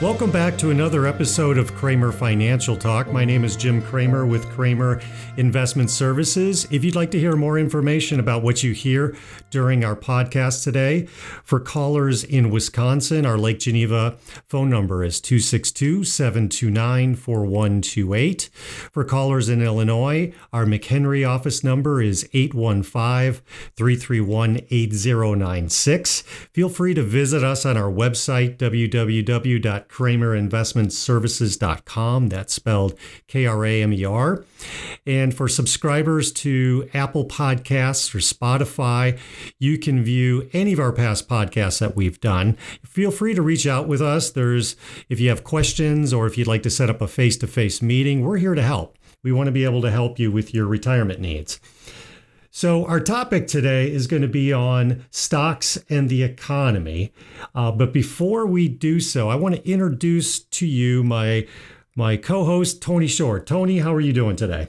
Welcome 0.00 0.30
back 0.30 0.56
to 0.58 0.70
another 0.70 1.08
episode 1.08 1.58
of 1.58 1.74
Kramer 1.74 2.12
Financial 2.12 2.76
Talk. 2.76 3.10
My 3.10 3.24
name 3.24 3.42
is 3.42 3.56
Jim 3.56 3.82
Kramer 3.82 4.24
with 4.24 4.48
Kramer 4.50 5.00
Investment 5.36 5.90
Services. 5.90 6.68
If 6.70 6.84
you'd 6.84 6.94
like 6.94 7.10
to 7.10 7.18
hear 7.18 7.34
more 7.34 7.58
information 7.58 8.20
about 8.20 8.44
what 8.44 8.62
you 8.62 8.72
hear 8.72 9.16
during 9.50 9.84
our 9.84 9.96
podcast 9.96 10.62
today, 10.62 11.06
for 11.42 11.58
callers 11.58 12.22
in 12.22 12.50
Wisconsin, 12.50 13.26
our 13.26 13.36
Lake 13.36 13.58
Geneva 13.58 14.16
phone 14.46 14.70
number 14.70 15.02
is 15.02 15.20
262 15.20 16.04
729 16.04 17.16
4128. 17.16 18.50
For 18.92 19.02
callers 19.02 19.48
in 19.48 19.60
Illinois, 19.60 20.32
our 20.52 20.64
McHenry 20.64 21.28
office 21.28 21.64
number 21.64 22.00
is 22.00 22.28
815 22.32 23.42
331 23.74 24.60
8096. 24.70 26.20
Feel 26.52 26.68
free 26.68 26.94
to 26.94 27.02
visit 27.02 27.42
us 27.42 27.66
on 27.66 27.76
our 27.76 27.90
website, 27.90 28.58
www 28.58 29.87
kramerinvestmentservices.com. 29.88 32.28
That's 32.28 32.54
spelled 32.54 32.94
K 33.26 33.46
R 33.46 33.64
A 33.64 33.82
M 33.82 33.92
E 33.92 34.04
R. 34.04 34.44
And 35.06 35.34
for 35.34 35.48
subscribers 35.48 36.30
to 36.32 36.88
Apple 36.94 37.26
Podcasts 37.26 38.14
or 38.14 38.18
Spotify, 38.18 39.18
you 39.58 39.78
can 39.78 40.02
view 40.02 40.48
any 40.52 40.72
of 40.72 40.80
our 40.80 40.92
past 40.92 41.28
podcasts 41.28 41.80
that 41.80 41.96
we've 41.96 42.20
done. 42.20 42.56
Feel 42.84 43.10
free 43.10 43.34
to 43.34 43.42
reach 43.42 43.66
out 43.66 43.88
with 43.88 44.02
us. 44.02 44.30
There's 44.30 44.76
if 45.08 45.18
you 45.20 45.28
have 45.30 45.44
questions 45.44 46.12
or 46.12 46.26
if 46.26 46.36
you'd 46.36 46.46
like 46.46 46.62
to 46.64 46.70
set 46.70 46.90
up 46.90 47.00
a 47.00 47.08
face-to-face 47.08 47.80
meeting, 47.82 48.24
we're 48.24 48.38
here 48.38 48.54
to 48.54 48.62
help. 48.62 48.96
We 49.24 49.32
want 49.32 49.48
to 49.48 49.52
be 49.52 49.64
able 49.64 49.82
to 49.82 49.90
help 49.90 50.18
you 50.18 50.30
with 50.30 50.54
your 50.54 50.66
retirement 50.66 51.20
needs. 51.20 51.58
So, 52.50 52.86
our 52.86 52.98
topic 52.98 53.46
today 53.46 53.92
is 53.92 54.06
going 54.06 54.22
to 54.22 54.28
be 54.28 54.52
on 54.54 55.04
stocks 55.10 55.78
and 55.90 56.08
the 56.08 56.22
economy. 56.22 57.12
Uh, 57.54 57.70
but 57.70 57.92
before 57.92 58.46
we 58.46 58.68
do 58.68 59.00
so, 59.00 59.28
I 59.28 59.34
want 59.34 59.56
to 59.56 59.68
introduce 59.68 60.40
to 60.40 60.66
you 60.66 61.04
my 61.04 61.46
my 61.94 62.16
co-host 62.16 62.80
Tony 62.80 63.06
Short. 63.06 63.46
Tony, 63.46 63.80
how 63.80 63.94
are 63.94 64.00
you 64.00 64.14
doing 64.14 64.34
today? 64.34 64.68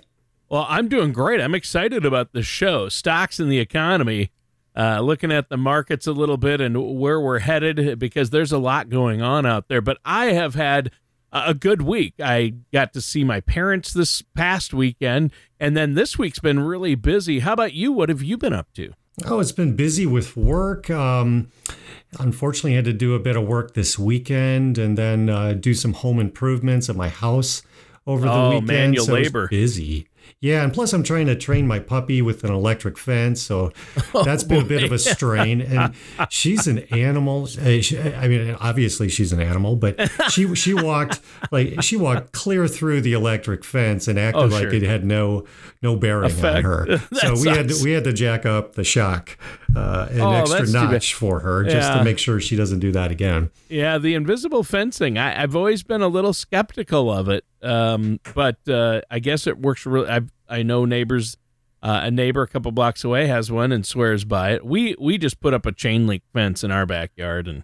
Well, 0.50 0.66
I'm 0.68 0.90
doing 0.90 1.14
great. 1.14 1.40
I'm 1.40 1.56
excited 1.56 2.06
about 2.06 2.34
the 2.34 2.44
show, 2.44 2.90
stocks 2.90 3.40
and 3.40 3.52
the 3.52 3.60
economy. 3.60 4.32
Uh, 4.76 5.00
looking 5.00 5.32
at 5.32 5.50
the 5.50 5.58
markets 5.58 6.06
a 6.06 6.12
little 6.12 6.38
bit 6.38 6.62
and 6.62 7.00
where 7.00 7.20
we're 7.20 7.40
headed 7.40 7.98
because 7.98 8.30
there's 8.30 8.52
a 8.52 8.58
lot 8.58 8.90
going 8.90 9.22
on 9.22 9.46
out 9.46 9.68
there. 9.68 9.82
But 9.82 10.00
I 10.06 10.28
have 10.28 10.56
had 10.56 10.92
a 11.32 11.54
good 11.54 11.82
week. 11.82 12.16
I 12.24 12.54
got 12.74 12.94
to 12.94 13.02
see 13.02 13.24
my 13.24 13.40
parents 13.42 13.94
this 13.94 14.22
past 14.22 14.74
weekend, 14.74 15.32
and 15.60 15.76
then 15.76 15.94
this 15.94 16.18
week's 16.18 16.40
been 16.40 16.60
really 16.60 16.96
busy. 16.96 17.40
How 17.40 17.54
about 17.54 17.74
you? 17.74 17.92
What 17.92 18.10
have 18.10 18.24
you 18.24 18.38
been 18.38 18.54
up 18.54 18.72
to? 18.74 18.94
Oh, 19.26 19.40
it's 19.40 19.52
been 19.52 19.76
busy 19.76 20.06
with 20.06 20.38
work. 20.38 20.90
Um, 20.90 21.52
unfortunately, 22.20 22.74
I 22.74 22.76
had 22.78 22.86
to 22.86 22.94
do 22.94 23.16
a 23.16 23.20
bit 23.20 23.36
of 23.36 23.46
work 23.46 23.74
this 23.74 24.00
weekend 24.00 24.78
and 24.78 24.98
then 24.98 25.30
uh, 25.30 25.54
do 25.54 25.74
some 25.74 25.94
home 25.94 26.20
improvements 26.20 26.90
at 26.90 26.96
my 26.96 27.10
house 27.10 27.62
over 28.08 28.26
the 28.26 28.32
oh, 28.32 28.50
weekend. 28.50 28.68
manual 28.68 29.06
so 29.06 29.14
labor. 29.14 29.48
busy. 29.48 30.08
Yeah, 30.42 30.64
and 30.64 30.74
plus 30.74 30.94
I'm 30.94 31.04
trying 31.04 31.28
to 31.28 31.36
train 31.36 31.68
my 31.68 31.80
puppy 31.80 32.22
with 32.22 32.44
an 32.44 32.52
electric 32.52 32.98
fence, 32.98 33.42
so 33.42 33.72
oh, 34.14 34.24
that's 34.24 34.44
been 34.44 34.62
a 34.62 34.66
bit 34.66 34.84
of 34.84 34.92
a 34.92 35.00
strain. 35.00 35.62
And 35.62 35.94
she's 36.30 36.68
an 36.68 36.80
animal. 36.92 37.48
Uh, 37.60 37.70
I 38.18 38.28
mean, 38.28 38.56
obviously 38.60 39.10
she's 39.10 39.34
an 39.34 39.42
animal, 39.42 39.76
but 39.76 40.10
she 40.30 40.54
she 40.56 40.74
walked 40.74 41.20
like 41.52 41.82
she 41.82 41.98
walked 41.98 42.32
clear 42.32 42.68
through 42.68 43.02
the 43.02 43.14
electric 43.14 43.64
fence 43.64 44.08
and 44.08 44.18
acted 44.18 44.44
oh, 44.44 44.48
like 44.48 44.64
sure. 44.64 44.74
it 44.74 44.84
had 44.84 45.04
no 45.06 45.46
no 45.82 45.96
bearing 45.96 46.32
Effect. 46.32 46.58
on 46.58 46.64
her. 46.64 46.98
so 47.14 47.32
we 47.32 47.38
sucks. 47.38 47.58
had 47.58 47.70
to, 47.70 47.84
we 47.84 47.92
had 47.92 48.04
to 48.04 48.14
jack 48.14 48.46
up 48.46 48.76
the 48.76 48.84
shock 48.84 49.38
uh, 49.76 50.08
an 50.12 50.22
oh, 50.22 50.32
extra 50.32 50.68
notch 50.68 51.14
for 51.14 51.40
her 51.40 51.64
just 51.64 51.90
yeah. 51.90 51.98
to 51.98 52.04
make 52.04 52.18
sure 52.18 52.40
she 52.40 52.56
doesn't 52.56 52.80
do 52.80 52.92
that 52.92 53.12
again. 53.12 53.50
Yeah, 53.70 53.98
the 53.98 54.16
invisible 54.16 54.64
fencing. 54.64 55.18
I, 55.18 55.42
I've 55.42 55.56
always 55.56 55.84
been 55.84 56.02
a 56.02 56.08
little 56.08 56.34
skeptical 56.34 57.12
of 57.12 57.30
it. 57.30 57.46
Um, 57.62 58.20
but 58.36 58.58
uh, 58.68 59.02
I 59.10 59.20
guess 59.20 59.48
it 59.48 59.60
works 59.60 59.86
really. 59.86 60.10
I 60.10 60.22
I 60.48 60.64
know 60.64 60.86
neighbors. 60.86 61.38
Uh, 61.82 62.02
a 62.04 62.12
neighbor 62.12 62.42
a 62.42 62.48
couple 62.48 62.74
blocks 62.74 63.06
away 63.06 63.28
has 63.28 63.50
one 63.50 63.72
and 63.72 63.86
swears 63.86 64.26
by 64.26 64.52
it. 64.52 64.66
We 64.66 64.96
we 65.00 65.18
just 65.18 65.40
put 65.40 65.54
up 65.54 65.66
a 65.66 65.72
chain 65.72 66.08
link 66.08 66.24
fence 66.34 66.62
in 66.62 66.72
our 66.72 66.86
backyard 66.86 67.48
and 67.48 67.64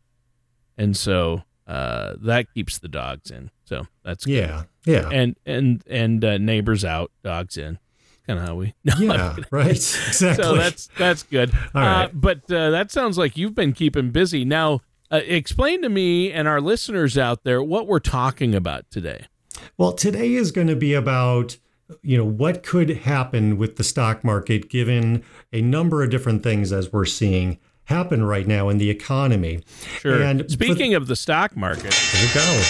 and 0.77 0.95
so 0.95 1.43
uh, 1.67 2.13
that 2.21 2.53
keeps 2.53 2.77
the 2.79 2.87
dogs 2.87 3.29
in. 3.29 3.51
So 3.65 3.87
that's 4.05 4.25
good. 4.25 4.33
yeah 4.35 4.63
yeah 4.85 5.09
and 5.11 5.35
and 5.45 5.83
and 5.87 6.23
uh, 6.23 6.37
neighbors 6.37 6.85
out, 6.85 7.11
dogs 7.23 7.57
in. 7.57 7.77
Kind 8.25 8.39
of 8.39 8.47
how 8.47 8.55
we 8.55 8.73
no, 8.85 8.93
yeah 8.99 9.35
right 9.51 9.71
exactly. 9.71 10.43
So 10.43 10.55
that's 10.55 10.87
that's 10.97 11.23
good. 11.23 11.51
All 11.73 11.81
right. 11.81 12.05
Uh, 12.05 12.09
but 12.13 12.49
uh, 12.49 12.69
that 12.69 12.91
sounds 12.91 13.17
like 13.17 13.35
you've 13.35 13.53
been 13.55 13.73
keeping 13.73 14.11
busy. 14.11 14.45
Now, 14.45 14.79
uh, 15.11 15.21
explain 15.25 15.81
to 15.81 15.89
me 15.89 16.31
and 16.31 16.47
our 16.47 16.61
listeners 16.61 17.17
out 17.17 17.43
there 17.43 17.61
what 17.61 17.85
we're 17.85 17.99
talking 17.99 18.55
about 18.55 18.89
today. 18.89 19.27
Well, 19.77 19.93
today 19.93 20.33
is 20.33 20.51
going 20.51 20.67
to 20.67 20.75
be 20.75 20.93
about 20.93 21.57
you 22.01 22.17
know 22.17 22.25
what 22.25 22.63
could 22.63 22.89
happen 22.89 23.57
with 23.57 23.75
the 23.75 23.83
stock 23.83 24.23
market 24.23 24.69
given 24.69 25.23
a 25.53 25.61
number 25.61 26.03
of 26.03 26.09
different 26.09 26.41
things 26.41 26.71
as 26.71 26.91
we're 26.91 27.05
seeing 27.05 27.59
happen 27.85 28.23
right 28.23 28.47
now 28.47 28.69
in 28.69 28.77
the 28.77 28.89
economy. 28.89 29.63
Sure. 29.99 30.21
And 30.21 30.49
speaking 30.49 30.95
of 30.95 31.07
the 31.07 31.15
stock 31.15 31.55
market, 31.55 31.93
there 32.11 32.23
you 32.23 32.33
go. 32.33 32.61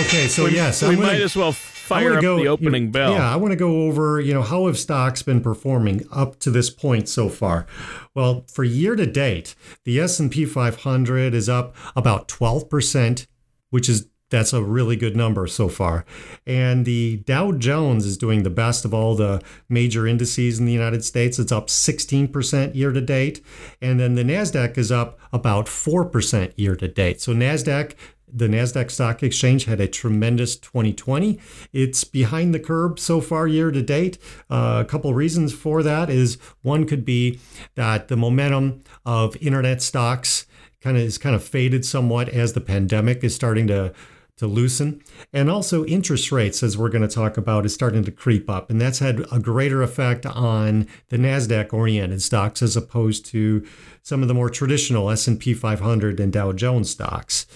Okay, 0.00 0.28
so 0.28 0.44
we, 0.44 0.54
yes, 0.54 0.82
we 0.82 0.96
might 0.96 1.20
as 1.20 1.34
well 1.34 1.52
fire 1.52 2.14
up 2.14 2.22
go, 2.22 2.36
the 2.36 2.46
opening 2.48 2.84
you 2.84 2.90
bell. 2.90 3.14
Yeah, 3.14 3.32
I 3.32 3.36
want 3.36 3.52
to 3.52 3.56
go 3.56 3.82
over, 3.82 4.20
you 4.20 4.34
know, 4.34 4.42
how 4.42 4.66
have 4.66 4.78
stocks 4.78 5.22
been 5.22 5.40
performing 5.40 6.06
up 6.12 6.38
to 6.40 6.50
this 6.50 6.70
point 6.70 7.08
so 7.08 7.28
far? 7.28 7.66
Well, 8.14 8.44
for 8.52 8.64
year 8.64 8.94
to 8.94 9.06
date, 9.06 9.54
the 9.84 9.98
S&P 9.98 10.44
500 10.44 11.34
is 11.34 11.48
up 11.48 11.74
about 11.96 12.28
12%, 12.28 13.26
which 13.70 13.88
is 13.88 14.07
that's 14.30 14.52
a 14.52 14.62
really 14.62 14.96
good 14.96 15.16
number 15.16 15.46
so 15.46 15.68
far. 15.68 16.04
And 16.46 16.84
the 16.84 17.18
Dow 17.18 17.52
Jones 17.52 18.04
is 18.04 18.16
doing 18.16 18.42
the 18.42 18.50
best 18.50 18.84
of 18.84 18.92
all 18.92 19.14
the 19.14 19.42
major 19.68 20.06
indices 20.06 20.58
in 20.58 20.66
the 20.66 20.72
United 20.72 21.04
States. 21.04 21.38
It's 21.38 21.52
up 21.52 21.68
16% 21.68 22.74
year 22.74 22.92
to 22.92 23.00
date. 23.00 23.40
And 23.80 23.98
then 23.98 24.14
the 24.14 24.24
NASDAQ 24.24 24.76
is 24.76 24.92
up 24.92 25.18
about 25.32 25.66
4% 25.66 26.52
year 26.56 26.76
to 26.76 26.88
date. 26.88 27.20
So 27.20 27.32
NASDAQ 27.32 27.94
the 28.30 28.46
NASDAQ 28.46 28.90
Stock 28.90 29.22
Exchange 29.22 29.64
had 29.64 29.80
a 29.80 29.88
tremendous 29.88 30.56
2020. 30.56 31.38
It's 31.72 32.04
behind 32.04 32.54
the 32.54 32.60
curve 32.60 32.98
so 32.98 33.20
far 33.20 33.46
year 33.46 33.70
to 33.70 33.82
date. 33.82 34.18
Uh, 34.50 34.84
a 34.86 34.88
couple 34.88 35.12
reasons 35.14 35.54
for 35.54 35.82
that 35.82 36.10
is 36.10 36.36
one 36.62 36.84
could 36.84 37.04
be 37.04 37.40
that 37.74 38.08
the 38.08 38.16
momentum 38.16 38.82
of 39.06 39.36
internet 39.40 39.82
stocks 39.82 40.46
kind 40.80 40.96
of 40.96 41.02
is 41.02 41.18
kind 41.18 41.34
of 41.34 41.42
faded 41.42 41.84
somewhat 41.84 42.28
as 42.28 42.52
the 42.52 42.60
pandemic 42.60 43.24
is 43.24 43.34
starting 43.34 43.66
to 43.66 43.92
to 44.38 44.46
loosen. 44.46 45.02
And 45.32 45.50
also, 45.50 45.84
interest 45.84 46.32
rates, 46.32 46.62
as 46.62 46.78
we're 46.78 46.88
going 46.88 47.06
to 47.06 47.14
talk 47.14 47.36
about, 47.36 47.66
is 47.66 47.74
starting 47.74 48.04
to 48.04 48.10
creep 48.10 48.48
up. 48.48 48.70
And 48.70 48.80
that's 48.80 49.00
had 49.00 49.24
a 49.30 49.38
greater 49.38 49.82
effect 49.82 50.24
on 50.26 50.86
the 51.08 51.18
NASDAQ 51.18 51.72
oriented 51.72 52.22
stocks 52.22 52.62
as 52.62 52.76
opposed 52.76 53.26
to 53.26 53.66
some 54.02 54.22
of 54.22 54.28
the 54.28 54.34
more 54.34 54.48
traditional 54.48 55.10
S&P 55.10 55.54
500 55.54 56.20
and 56.20 56.32
Dow 56.32 56.52
Jones 56.52 56.90
stocks. 56.90 57.46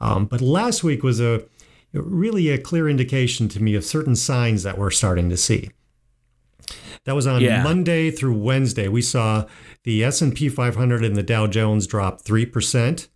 Um, 0.00 0.26
but 0.26 0.40
last 0.40 0.82
week 0.82 1.02
was 1.02 1.20
a 1.20 1.44
really 1.92 2.48
a 2.48 2.58
clear 2.58 2.88
indication 2.88 3.48
to 3.48 3.62
me 3.62 3.74
of 3.74 3.84
certain 3.84 4.16
signs 4.16 4.62
that 4.62 4.78
we're 4.78 4.90
starting 4.90 5.28
to 5.30 5.36
see. 5.36 5.70
That 7.04 7.14
was 7.14 7.26
on 7.26 7.40
yeah. 7.40 7.62
Monday 7.62 8.10
through 8.10 8.34
Wednesday. 8.34 8.88
We 8.88 9.02
saw 9.02 9.46
the 9.84 10.04
S&P 10.04 10.48
500 10.48 11.04
and 11.04 11.16
the 11.16 11.22
Dow 11.22 11.46
Jones 11.46 11.86
drop 11.86 12.22
3% 12.22 13.08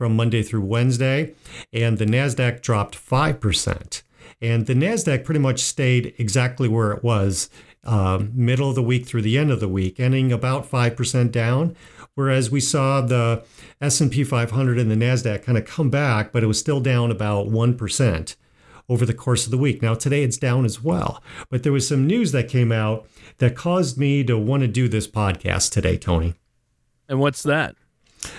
from 0.00 0.16
Monday 0.16 0.42
through 0.42 0.62
Wednesday, 0.62 1.34
and 1.74 1.98
the 1.98 2.06
NASDAQ 2.06 2.62
dropped 2.62 2.96
5%. 2.96 4.02
And 4.40 4.66
the 4.66 4.72
NASDAQ 4.72 5.24
pretty 5.24 5.40
much 5.40 5.60
stayed 5.60 6.14
exactly 6.16 6.68
where 6.68 6.92
it 6.92 7.04
was, 7.04 7.50
uh, 7.84 8.22
middle 8.32 8.70
of 8.70 8.76
the 8.76 8.82
week 8.82 9.04
through 9.04 9.20
the 9.20 9.36
end 9.36 9.50
of 9.50 9.60
the 9.60 9.68
week, 9.68 10.00
ending 10.00 10.32
about 10.32 10.64
5% 10.64 11.30
down, 11.30 11.76
whereas 12.14 12.50
we 12.50 12.60
saw 12.60 13.02
the 13.02 13.44
S&P 13.82 14.24
500 14.24 14.78
and 14.78 14.90
the 14.90 14.94
Nasdaq 14.94 15.42
kind 15.42 15.58
of 15.58 15.66
come 15.66 15.90
back, 15.90 16.32
but 16.32 16.42
it 16.42 16.46
was 16.46 16.58
still 16.58 16.80
down 16.80 17.10
about 17.10 17.48
1% 17.48 18.36
over 18.88 19.04
the 19.04 19.12
course 19.12 19.44
of 19.44 19.50
the 19.50 19.58
week. 19.58 19.82
Now 19.82 19.92
today 19.92 20.22
it's 20.22 20.38
down 20.38 20.64
as 20.64 20.82
well, 20.82 21.22
but 21.50 21.62
there 21.62 21.72
was 21.72 21.86
some 21.86 22.06
news 22.06 22.32
that 22.32 22.48
came 22.48 22.72
out 22.72 23.06
that 23.36 23.54
caused 23.54 23.98
me 23.98 24.24
to 24.24 24.38
want 24.38 24.62
to 24.62 24.66
do 24.66 24.88
this 24.88 25.06
podcast 25.06 25.72
today, 25.72 25.98
Tony. 25.98 26.36
And 27.06 27.20
what's 27.20 27.42
that? 27.42 27.74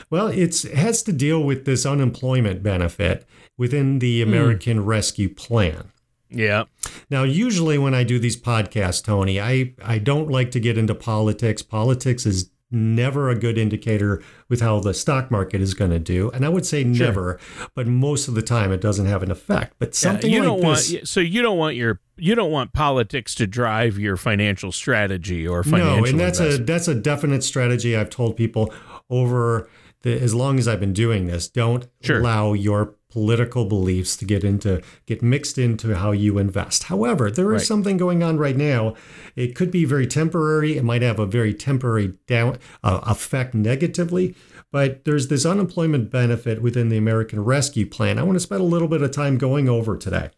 Well, 0.10 0.28
it 0.28 0.62
has 0.62 1.04
to 1.04 1.14
deal 1.14 1.44
with 1.44 1.66
this 1.66 1.86
unemployment 1.86 2.64
benefit 2.64 3.26
within 3.58 4.00
the 4.00 4.22
hmm. 4.22 4.30
American 4.30 4.80
mm. 4.80 4.86
Rescue 4.86 5.30
Plan. 5.30 5.92
Yeah. 6.30 6.64
Now, 7.10 7.24
usually 7.24 7.78
when 7.78 7.94
I 7.94 8.04
do 8.04 8.18
these 8.18 8.40
podcasts, 8.40 9.04
Tony, 9.04 9.42
I, 9.42 9.74
I 9.84 9.98
don't 9.98 10.30
like 10.30 10.52
to 10.52 10.60
get 10.60 10.78
into 10.78 10.96
politics. 10.96 11.62
Politics 11.62 12.26
is 12.26 12.50
never 12.72 13.30
a 13.30 13.36
good 13.36 13.58
indicator 13.58 14.24
with 14.50 14.62
how 14.62 14.80
the 14.80 14.94
stock 14.94 15.30
market 15.30 15.62
is 15.62 15.74
going 15.74 15.92
to 15.92 16.00
do. 16.00 16.32
And 16.32 16.46
I 16.46 16.50
would 16.50 16.66
say 16.66 16.84
sure. 16.84 17.08
never, 17.08 17.40
but 17.76 17.86
most 17.86 18.28
of 18.28 18.34
the 18.34 18.42
time 18.42 18.72
it 18.72 18.82
doesn't 18.82 19.06
have 19.06 19.24
an 19.24 19.30
effect. 19.32 19.76
But 19.78 19.94
something 19.94 20.30
yeah, 20.30 20.38
you 20.38 20.42
like 20.44 20.62
don't 20.62 20.72
this, 20.72 20.94
want 20.94 21.08
so 21.08 21.20
you 21.20 21.42
don't 21.42 21.58
want 21.58 21.76
your 21.76 22.00
you 22.18 22.36
don't 22.36 22.52
want 22.52 22.72
politics 22.74 23.36
to 23.36 23.48
drive 23.48 24.00
your 24.00 24.16
financial 24.16 24.72
strategy 24.72 25.48
or 25.48 25.64
financial. 25.64 26.02
No, 26.02 26.06
and 26.06 26.20
that's 26.20 26.40
investment. 26.40 26.70
a 26.70 26.72
that's 26.72 26.88
a 26.88 26.96
definite 26.96 27.44
strategy 27.44 27.98
I've 27.98 28.10
told 28.10 28.38
people 28.38 28.74
over 29.12 29.70
the, 30.02 30.20
as 30.20 30.34
long 30.34 30.58
as 30.58 30.68
I've 30.68 30.80
been 30.80 30.94
doing 30.94 31.28
this. 31.28 31.48
Don't 31.48 31.88
sure. 32.02 32.20
allow 32.20 32.54
your 32.54 32.96
political 33.10 33.66
beliefs 33.66 34.16
to 34.16 34.26
get 34.26 34.44
into 34.44 34.82
get 35.06 35.22
mixed 35.22 35.58
into 35.58 35.96
how 35.96 36.12
you 36.12 36.38
invest. 36.38 36.84
However, 36.84 37.30
there 37.30 37.54
is 37.54 37.62
right. 37.62 37.68
something 37.68 37.98
going 37.98 38.24
on 38.24 38.38
right 38.38 38.56
now. 38.56 38.96
It 39.36 39.54
could 39.54 39.70
be 39.70 39.86
very 39.86 40.08
temporary. 40.08 40.78
It 40.78 40.84
might 40.84 41.02
have 41.02 41.20
a 41.20 41.26
very 41.26 41.54
temporary 41.54 42.14
down 42.26 42.58
uh, 42.84 43.02
effect 43.04 43.54
negatively, 43.54 44.34
but 44.72 45.04
there's 45.04 45.28
this 45.28 45.46
unemployment 45.46 46.10
benefit 46.10 46.62
within 46.62 46.90
the 46.90 46.98
American 46.98 47.44
Rescue 47.44 47.86
Plan. 47.86 48.18
I 48.18 48.24
want 48.24 48.38
to 48.38 48.40
spend 48.40 48.62
a 48.62 48.66
little 48.66 48.88
bit 48.88 49.02
of 49.02 49.12
time 49.12 49.38
going 49.38 49.68
over 49.68 49.98
today. 49.98 50.30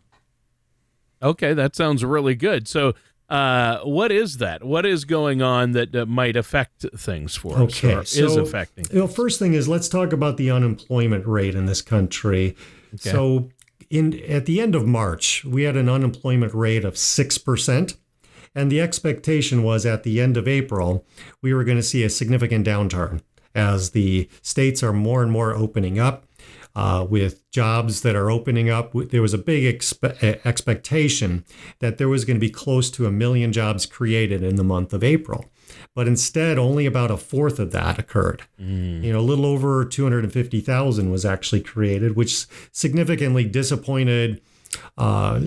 Okay, 1.21 1.53
that 1.53 1.75
sounds 1.75 2.03
really 2.03 2.35
good. 2.35 2.67
So 2.67 2.93
uh, 3.29 3.79
what 3.79 4.11
is 4.11 4.37
that? 4.37 4.63
What 4.63 4.85
is 4.85 5.05
going 5.05 5.41
on 5.41 5.71
that 5.71 5.95
uh, 5.95 6.05
might 6.05 6.35
affect 6.35 6.85
things 6.95 7.35
for 7.35 7.57
okay, 7.59 7.95
us? 7.95 8.11
so, 8.11 8.25
is 8.25 8.35
affecting. 8.35 8.85
You 8.91 8.99
know, 8.99 9.07
first 9.07 9.39
thing 9.39 9.53
is 9.53 9.67
let's 9.67 9.89
talk 9.89 10.13
about 10.13 10.37
the 10.37 10.51
unemployment 10.51 11.25
rate 11.25 11.55
in 11.55 11.65
this 11.65 11.81
country. 11.81 12.55
Okay. 12.95 13.09
So, 13.09 13.49
in 13.89 14.19
at 14.29 14.45
the 14.45 14.59
end 14.59 14.75
of 14.75 14.85
March, 14.85 15.45
we 15.45 15.63
had 15.63 15.77
an 15.77 15.89
unemployment 15.89 16.53
rate 16.53 16.85
of 16.85 16.97
six 16.97 17.37
percent, 17.37 17.97
and 18.53 18.71
the 18.71 18.81
expectation 18.81 19.63
was 19.63 19.85
at 19.85 20.03
the 20.03 20.21
end 20.21 20.37
of 20.37 20.47
April 20.47 21.05
we 21.41 21.53
were 21.53 21.63
going 21.63 21.77
to 21.77 21.83
see 21.83 22.03
a 22.03 22.09
significant 22.09 22.67
downturn 22.67 23.21
as 23.55 23.91
the 23.91 24.27
states 24.41 24.81
are 24.83 24.93
more 24.93 25.21
and 25.21 25.31
more 25.31 25.53
opening 25.53 25.99
up 25.99 26.25
uh, 26.75 27.05
with 27.07 27.49
jobs 27.51 28.01
that 28.01 28.15
are 28.15 28.31
opening 28.31 28.69
up. 28.69 28.93
There 28.93 29.21
was 29.21 29.33
a 29.33 29.37
big 29.37 29.63
expe- 29.63 30.45
expectation 30.45 31.45
that 31.79 31.97
there 31.97 32.09
was 32.09 32.25
going 32.25 32.37
to 32.37 32.41
be 32.41 32.49
close 32.49 32.89
to 32.91 33.05
a 33.05 33.11
million 33.11 33.51
jobs 33.51 33.85
created 33.85 34.43
in 34.43 34.55
the 34.55 34.63
month 34.63 34.93
of 34.93 35.03
April. 35.03 35.45
But 35.95 36.07
instead, 36.07 36.57
only 36.57 36.85
about 36.85 37.11
a 37.11 37.17
fourth 37.17 37.59
of 37.59 37.71
that 37.71 37.99
occurred. 37.99 38.43
Mm. 38.59 39.03
You 39.03 39.13
know, 39.13 39.19
a 39.19 39.21
little 39.21 39.45
over 39.45 39.85
250,000 39.85 41.11
was 41.11 41.25
actually 41.25 41.61
created, 41.61 42.15
which 42.15 42.45
significantly 42.71 43.45
disappointed 43.45 44.41
uh, 44.97 45.41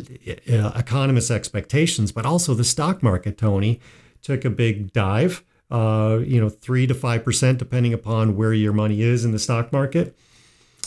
economists' 0.47 1.31
expectations, 1.31 2.13
but 2.13 2.25
also 2.25 2.55
the 2.55 2.65
stock 2.65 3.03
market, 3.03 3.37
Tony, 3.37 3.81
took 4.23 4.45
a 4.45 4.51
big 4.51 4.93
dive. 4.93 5.45
Uh, 5.69 6.21
you 6.25 6.41
know, 6.41 6.49
three 6.49 6.87
to 6.87 6.95
five 6.95 7.25
percent, 7.25 7.59
depending 7.59 7.93
upon 7.93 8.37
where 8.37 8.53
your 8.53 8.73
money 8.73 9.03
is 9.03 9.25
in 9.25 9.33
the 9.33 9.39
stock 9.39 9.73
market 9.73 10.17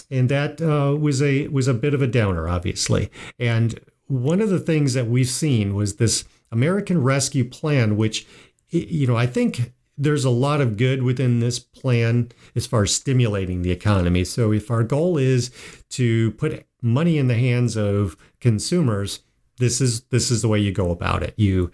and 0.09 0.29
that 0.29 0.61
uh, 0.61 0.95
was 0.95 1.21
a 1.21 1.47
was 1.49 1.67
a 1.67 1.73
bit 1.73 1.93
of 1.93 2.01
a 2.01 2.07
downer, 2.07 2.47
obviously. 2.47 3.11
And 3.37 3.79
one 4.07 4.41
of 4.41 4.49
the 4.49 4.59
things 4.59 4.93
that 4.93 5.07
we've 5.07 5.29
seen 5.29 5.75
was 5.75 5.95
this 5.95 6.25
American 6.51 7.01
Rescue 7.01 7.45
Plan, 7.45 7.95
which 7.95 8.25
you 8.69 9.07
know 9.07 9.15
I 9.15 9.27
think 9.27 9.73
there's 9.97 10.25
a 10.25 10.29
lot 10.29 10.61
of 10.61 10.77
good 10.77 11.03
within 11.03 11.41
this 11.41 11.59
plan 11.59 12.31
as 12.55 12.65
far 12.65 12.83
as 12.83 12.93
stimulating 12.93 13.61
the 13.61 13.71
economy. 13.71 14.23
So 14.23 14.53
if 14.53 14.71
our 14.71 14.83
goal 14.83 15.17
is 15.17 15.51
to 15.89 16.31
put 16.31 16.65
money 16.81 17.17
in 17.17 17.27
the 17.27 17.35
hands 17.35 17.75
of 17.75 18.15
consumers, 18.39 19.19
this 19.57 19.81
is 19.81 20.01
this 20.05 20.31
is 20.31 20.41
the 20.41 20.47
way 20.47 20.59
you 20.59 20.71
go 20.71 20.89
about 20.89 21.21
it. 21.21 21.33
You 21.37 21.71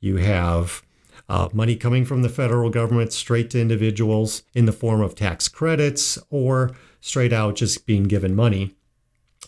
you 0.00 0.16
have 0.16 0.82
uh, 1.28 1.48
money 1.52 1.76
coming 1.76 2.04
from 2.04 2.22
the 2.22 2.28
federal 2.28 2.70
government 2.70 3.12
straight 3.12 3.50
to 3.50 3.60
individuals 3.60 4.42
in 4.54 4.66
the 4.66 4.72
form 4.72 5.00
of 5.00 5.14
tax 5.14 5.48
credits 5.48 6.18
or 6.30 6.72
straight 7.00 7.32
out 7.32 7.56
just 7.56 7.86
being 7.86 8.04
given 8.04 8.34
money 8.34 8.74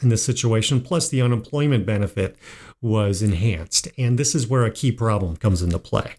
in 0.02 0.08
this 0.08 0.24
situation. 0.24 0.80
Plus, 0.80 1.08
the 1.08 1.22
unemployment 1.22 1.84
benefit 1.86 2.36
was 2.80 3.22
enhanced. 3.22 3.88
And 3.98 4.18
this 4.18 4.34
is 4.34 4.48
where 4.48 4.64
a 4.64 4.70
key 4.70 4.92
problem 4.92 5.36
comes 5.36 5.62
into 5.62 5.78
play. 5.78 6.14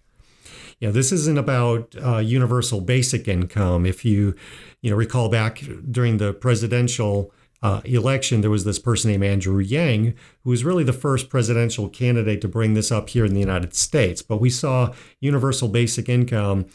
You 0.80 0.88
know, 0.88 0.92
this 0.92 1.12
isn't 1.12 1.38
about 1.38 1.95
uh, 2.04 2.18
universal 2.18 2.81
basic 2.81 3.28
income. 3.28 3.86
If 3.86 4.04
you, 4.04 4.36
you 4.81 4.89
know, 4.89 4.98
recall 4.98 5.30
back 5.30 5.63
during 5.89 6.18
the 6.18 6.33
presidential 6.33 7.31
uh, 7.63 7.81
election, 7.86 8.42
there 8.42 8.50
was 8.50 8.63
this 8.63 8.80
person 8.80 9.12
named 9.12 9.24
Andrew 9.24 9.60
Yang, 9.60 10.16
who 10.44 10.50
was 10.50 10.63
really 10.63 10.84
the 10.84 10.94
first 10.94 11.30
presidential 11.30 11.90
candidate 11.90 12.42
to 12.42 12.48
bring 12.48 12.74
this 12.74 12.92
up 12.92 13.10
here 13.10 13.24
in 13.24 13.34
the 13.34 13.40
United 13.40 13.75
States. 13.75 14.22
But 14.22 14.42
we 14.42 14.50
saw 14.50 14.94
universal 15.19 15.68
basic 15.68 16.10
income 16.10 16.66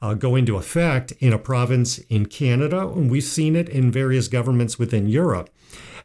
uh, 0.00 0.14
go 0.14 0.36
into 0.36 0.56
effect 0.56 1.12
in 1.18 1.32
a 1.32 1.38
province 1.38 1.98
in 1.98 2.26
Canada, 2.26 2.86
and 2.88 3.10
we've 3.10 3.24
seen 3.24 3.56
it 3.56 3.68
in 3.68 3.90
various 3.90 4.28
governments 4.28 4.78
within 4.78 5.08
Europe. 5.08 5.50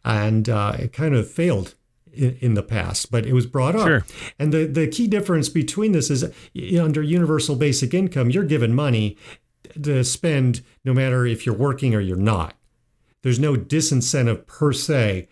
And 0.03 0.49
uh, 0.49 0.73
it 0.79 0.93
kind 0.93 1.13
of 1.13 1.29
failed 1.29 1.75
in, 2.11 2.35
in, 2.41 2.53
the 2.55 2.63
past, 2.63 3.11
but 3.11 3.27
it 3.27 3.33
was 3.33 3.45
brought 3.45 3.75
up. 3.75 3.85
Sure. 3.85 4.05
And 4.39 4.51
the, 4.51 4.65
the 4.65 4.87
key 4.87 5.07
difference 5.07 5.49
between 5.49 5.91
this 5.91 6.09
is 6.09 6.23
under 6.79 7.03
universal 7.03 7.55
basic 7.55 7.93
income, 7.93 8.31
you're 8.31 8.43
given 8.43 8.73
money 8.73 9.17
to 9.83 10.03
spend 10.03 10.63
no 10.83 10.95
matter 10.95 11.27
if 11.27 11.45
you're 11.45 11.55
working 11.55 11.93
or 11.93 11.99
you're 11.99 12.17
not 12.17 12.55
there's 13.23 13.39
no 13.39 13.55
disincentive 13.55 14.45
per 14.47 14.73
se 14.73 15.27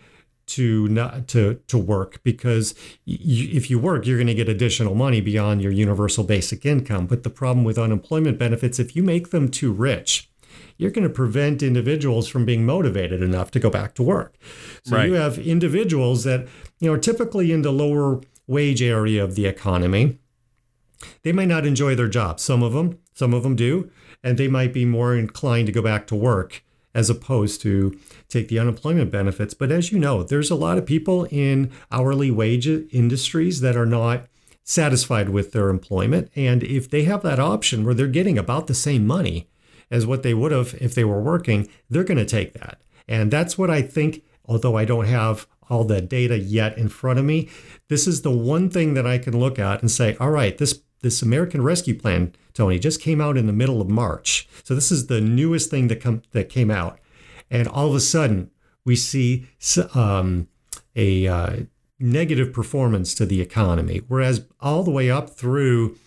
to 0.47 0.87
not 0.87 1.27
to 1.27 1.61
to 1.67 1.77
work 1.77 2.21
because 2.23 2.73
you, 3.05 3.55
if 3.55 3.69
you 3.69 3.77
work 3.77 4.07
you're 4.07 4.17
going 4.17 4.27
to 4.27 4.33
get 4.33 4.49
additional 4.49 4.95
money 4.95 5.21
beyond 5.21 5.61
your 5.61 5.71
universal 5.71 6.23
basic 6.23 6.65
income. 6.65 7.05
But 7.05 7.23
the 7.23 7.29
problem 7.29 7.63
with 7.63 7.77
unemployment 7.77 8.39
benefits 8.39 8.79
if 8.79 8.95
you 8.95 9.03
make 9.03 9.29
them 9.29 9.49
too 9.49 9.71
rich 9.71 10.29
you're 10.77 10.91
going 10.91 11.07
to 11.07 11.13
prevent 11.13 11.61
individuals 11.61 12.27
from 12.27 12.45
being 12.45 12.65
motivated 12.65 13.21
enough 13.21 13.51
to 13.51 13.59
go 13.59 13.69
back 13.69 13.93
to 13.93 14.01
work. 14.01 14.35
So 14.83 14.95
right. 14.95 15.07
you 15.07 15.13
have 15.13 15.37
individuals 15.37 16.23
that 16.23 16.47
you 16.79 16.89
know 16.89 16.93
are 16.93 16.99
typically 16.99 17.51
in 17.51 17.61
the 17.61 17.71
lower 17.71 18.21
wage 18.47 18.81
area 18.81 19.23
of 19.23 19.35
the 19.35 19.45
economy. 19.45 20.17
They 21.21 21.31
might 21.31 21.47
not 21.47 21.65
enjoy 21.65 21.95
their 21.95 22.07
job 22.07 22.39
some 22.39 22.63
of 22.63 22.73
them 22.73 22.97
some 23.13 23.33
of 23.33 23.43
them 23.43 23.55
do 23.55 23.91
and 24.23 24.37
they 24.37 24.47
might 24.47 24.73
be 24.73 24.85
more 24.85 25.15
inclined 25.15 25.67
to 25.67 25.71
go 25.71 25.81
back 25.81 26.07
to 26.07 26.15
work 26.15 26.63
as 26.93 27.09
opposed 27.09 27.61
to 27.61 27.97
take 28.27 28.47
the 28.47 28.59
unemployment 28.59 29.11
benefits. 29.11 29.53
But 29.53 29.71
as 29.71 29.91
you 29.91 29.99
know, 29.99 30.23
there's 30.23 30.51
a 30.51 30.55
lot 30.55 30.77
of 30.77 30.85
people 30.85 31.25
in 31.25 31.71
hourly 31.91 32.31
wage 32.31 32.67
industries 32.67 33.61
that 33.61 33.75
are 33.75 33.85
not 33.85 34.27
satisfied 34.63 35.29
with 35.29 35.51
their 35.51 35.69
employment. 35.69 36.29
And 36.35 36.63
if 36.63 36.89
they 36.89 37.03
have 37.03 37.23
that 37.23 37.39
option 37.39 37.83
where 37.83 37.93
they're 37.93 38.07
getting 38.07 38.37
about 38.37 38.67
the 38.67 38.75
same 38.75 39.05
money 39.07 39.47
as 39.91 40.05
what 40.05 40.23
they 40.23 40.33
would 40.33 40.51
have 40.51 40.75
if 40.79 40.93
they 40.93 41.03
were 41.03 41.21
working, 41.21 41.67
they're 41.89 42.03
going 42.03 42.17
to 42.17 42.25
take 42.25 42.53
that. 42.53 42.79
And 43.07 43.31
that's 43.31 43.57
what 43.57 43.71
I 43.71 43.81
think, 43.81 44.23
although 44.45 44.77
I 44.77 44.85
don't 44.85 45.05
have 45.05 45.47
all 45.69 45.83
the 45.83 46.01
data 46.01 46.37
yet 46.37 46.77
in 46.77 46.89
front 46.89 47.19
of 47.19 47.25
me, 47.25 47.49
this 47.87 48.07
is 48.07 48.21
the 48.21 48.31
one 48.31 48.69
thing 48.69 48.93
that 48.93 49.07
I 49.07 49.17
can 49.17 49.39
look 49.39 49.57
at 49.57 49.81
and 49.81 49.89
say, 49.89 50.15
all 50.19 50.31
right, 50.31 50.57
this 50.57 50.81
this 51.01 51.21
American 51.21 51.61
Rescue 51.61 51.97
Plan, 51.97 52.33
Tony, 52.53 52.79
just 52.79 53.01
came 53.01 53.21
out 53.21 53.37
in 53.37 53.47
the 53.47 53.53
middle 53.53 53.81
of 53.81 53.89
March. 53.89 54.47
So 54.63 54.75
this 54.75 54.91
is 54.91 55.07
the 55.07 55.21
newest 55.21 55.69
thing 55.69 55.87
that 55.87 56.01
come 56.01 56.21
that 56.31 56.49
came 56.49 56.71
out, 56.71 56.99
and 57.49 57.67
all 57.67 57.87
of 57.87 57.95
a 57.95 57.99
sudden 57.99 58.51
we 58.85 58.95
see 58.95 59.47
um, 59.93 60.47
a 60.95 61.27
uh, 61.27 61.55
negative 61.99 62.53
performance 62.53 63.13
to 63.15 63.25
the 63.25 63.41
economy. 63.41 64.01
Whereas 64.07 64.45
all 64.59 64.83
the 64.83 64.91
way 64.91 65.09
up 65.11 65.29
through 65.29 65.97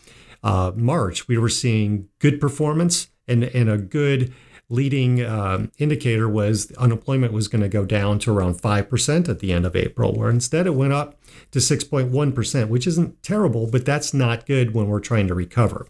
uh, 0.42 0.72
March, 0.74 1.28
we 1.28 1.38
were 1.38 1.48
seeing 1.48 2.08
good 2.18 2.40
performance 2.40 3.08
and 3.28 3.44
and 3.44 3.68
a 3.68 3.78
good 3.78 4.32
leading 4.72 5.24
um, 5.24 5.70
indicator 5.78 6.28
was 6.28 6.72
unemployment 6.72 7.32
was 7.32 7.46
going 7.46 7.60
to 7.60 7.68
go 7.68 7.84
down 7.84 8.18
to 8.18 8.32
around 8.32 8.54
5% 8.54 9.28
at 9.28 9.38
the 9.38 9.52
end 9.52 9.66
of 9.66 9.76
April, 9.76 10.14
where 10.14 10.30
instead 10.30 10.66
it 10.66 10.74
went 10.74 10.94
up 10.94 11.20
to 11.50 11.58
6.1%, 11.58 12.68
which 12.68 12.86
isn't 12.86 13.22
terrible, 13.22 13.68
but 13.70 13.84
that's 13.84 14.14
not 14.14 14.46
good 14.46 14.74
when 14.74 14.88
we're 14.88 15.00
trying 15.00 15.28
to 15.28 15.34
recover. 15.34 15.86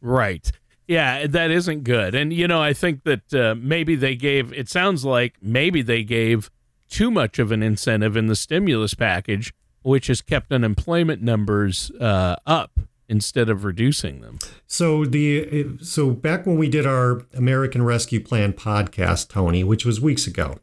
Right. 0.00 0.50
Yeah, 0.86 1.26
that 1.26 1.50
isn't 1.50 1.82
good. 1.82 2.14
And, 2.14 2.32
you 2.32 2.46
know, 2.46 2.62
I 2.62 2.72
think 2.72 3.02
that 3.02 3.34
uh, 3.34 3.56
maybe 3.58 3.96
they 3.96 4.14
gave, 4.14 4.52
it 4.52 4.68
sounds 4.68 5.04
like 5.04 5.34
maybe 5.42 5.82
they 5.82 6.04
gave 6.04 6.50
too 6.88 7.10
much 7.10 7.40
of 7.40 7.50
an 7.50 7.62
incentive 7.64 8.16
in 8.16 8.28
the 8.28 8.36
stimulus 8.36 8.94
package, 8.94 9.52
which 9.82 10.06
has 10.06 10.22
kept 10.22 10.52
unemployment 10.52 11.20
numbers 11.20 11.90
uh, 12.00 12.36
up 12.46 12.78
instead 13.08 13.48
of 13.48 13.64
reducing 13.64 14.20
them. 14.20 14.38
So 14.66 15.04
the 15.04 15.76
so 15.82 16.10
back 16.10 16.46
when 16.46 16.56
we 16.56 16.68
did 16.68 16.86
our 16.86 17.22
American 17.34 17.82
Rescue 17.82 18.20
Plan 18.20 18.52
podcast, 18.52 19.28
Tony, 19.28 19.64
which 19.64 19.84
was 19.84 20.00
weeks 20.00 20.26
ago, 20.26 20.58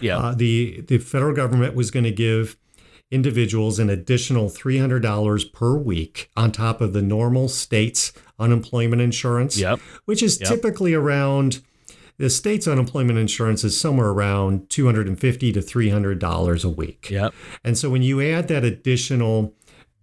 yeah, 0.00 0.18
uh, 0.18 0.34
the 0.34 0.82
the 0.82 0.98
federal 0.98 1.34
government 1.34 1.74
was 1.74 1.90
going 1.90 2.04
to 2.04 2.12
give 2.12 2.56
individuals 3.10 3.78
an 3.78 3.88
additional 3.88 4.48
$300 4.48 5.52
per 5.52 5.76
week 5.76 6.30
on 6.36 6.50
top 6.50 6.80
of 6.80 6.92
the 6.92 7.02
normal 7.02 7.48
state's 7.48 8.12
unemployment 8.40 9.00
insurance, 9.00 9.56
yep. 9.56 9.78
which 10.04 10.20
is 10.20 10.40
yep. 10.40 10.48
typically 10.48 10.94
around 10.94 11.62
the 12.16 12.30
state's 12.30 12.68
unemployment 12.68 13.18
insurance 13.18 13.64
is 13.64 13.78
somewhere 13.78 14.08
around 14.08 14.68
250 14.70 15.52
to 15.52 15.60
$300 15.60 16.64
a 16.64 16.68
week. 16.68 17.10
Yep. 17.10 17.34
And 17.64 17.76
so 17.76 17.90
when 17.90 18.02
you 18.02 18.20
add 18.20 18.48
that 18.48 18.64
additional 18.64 19.54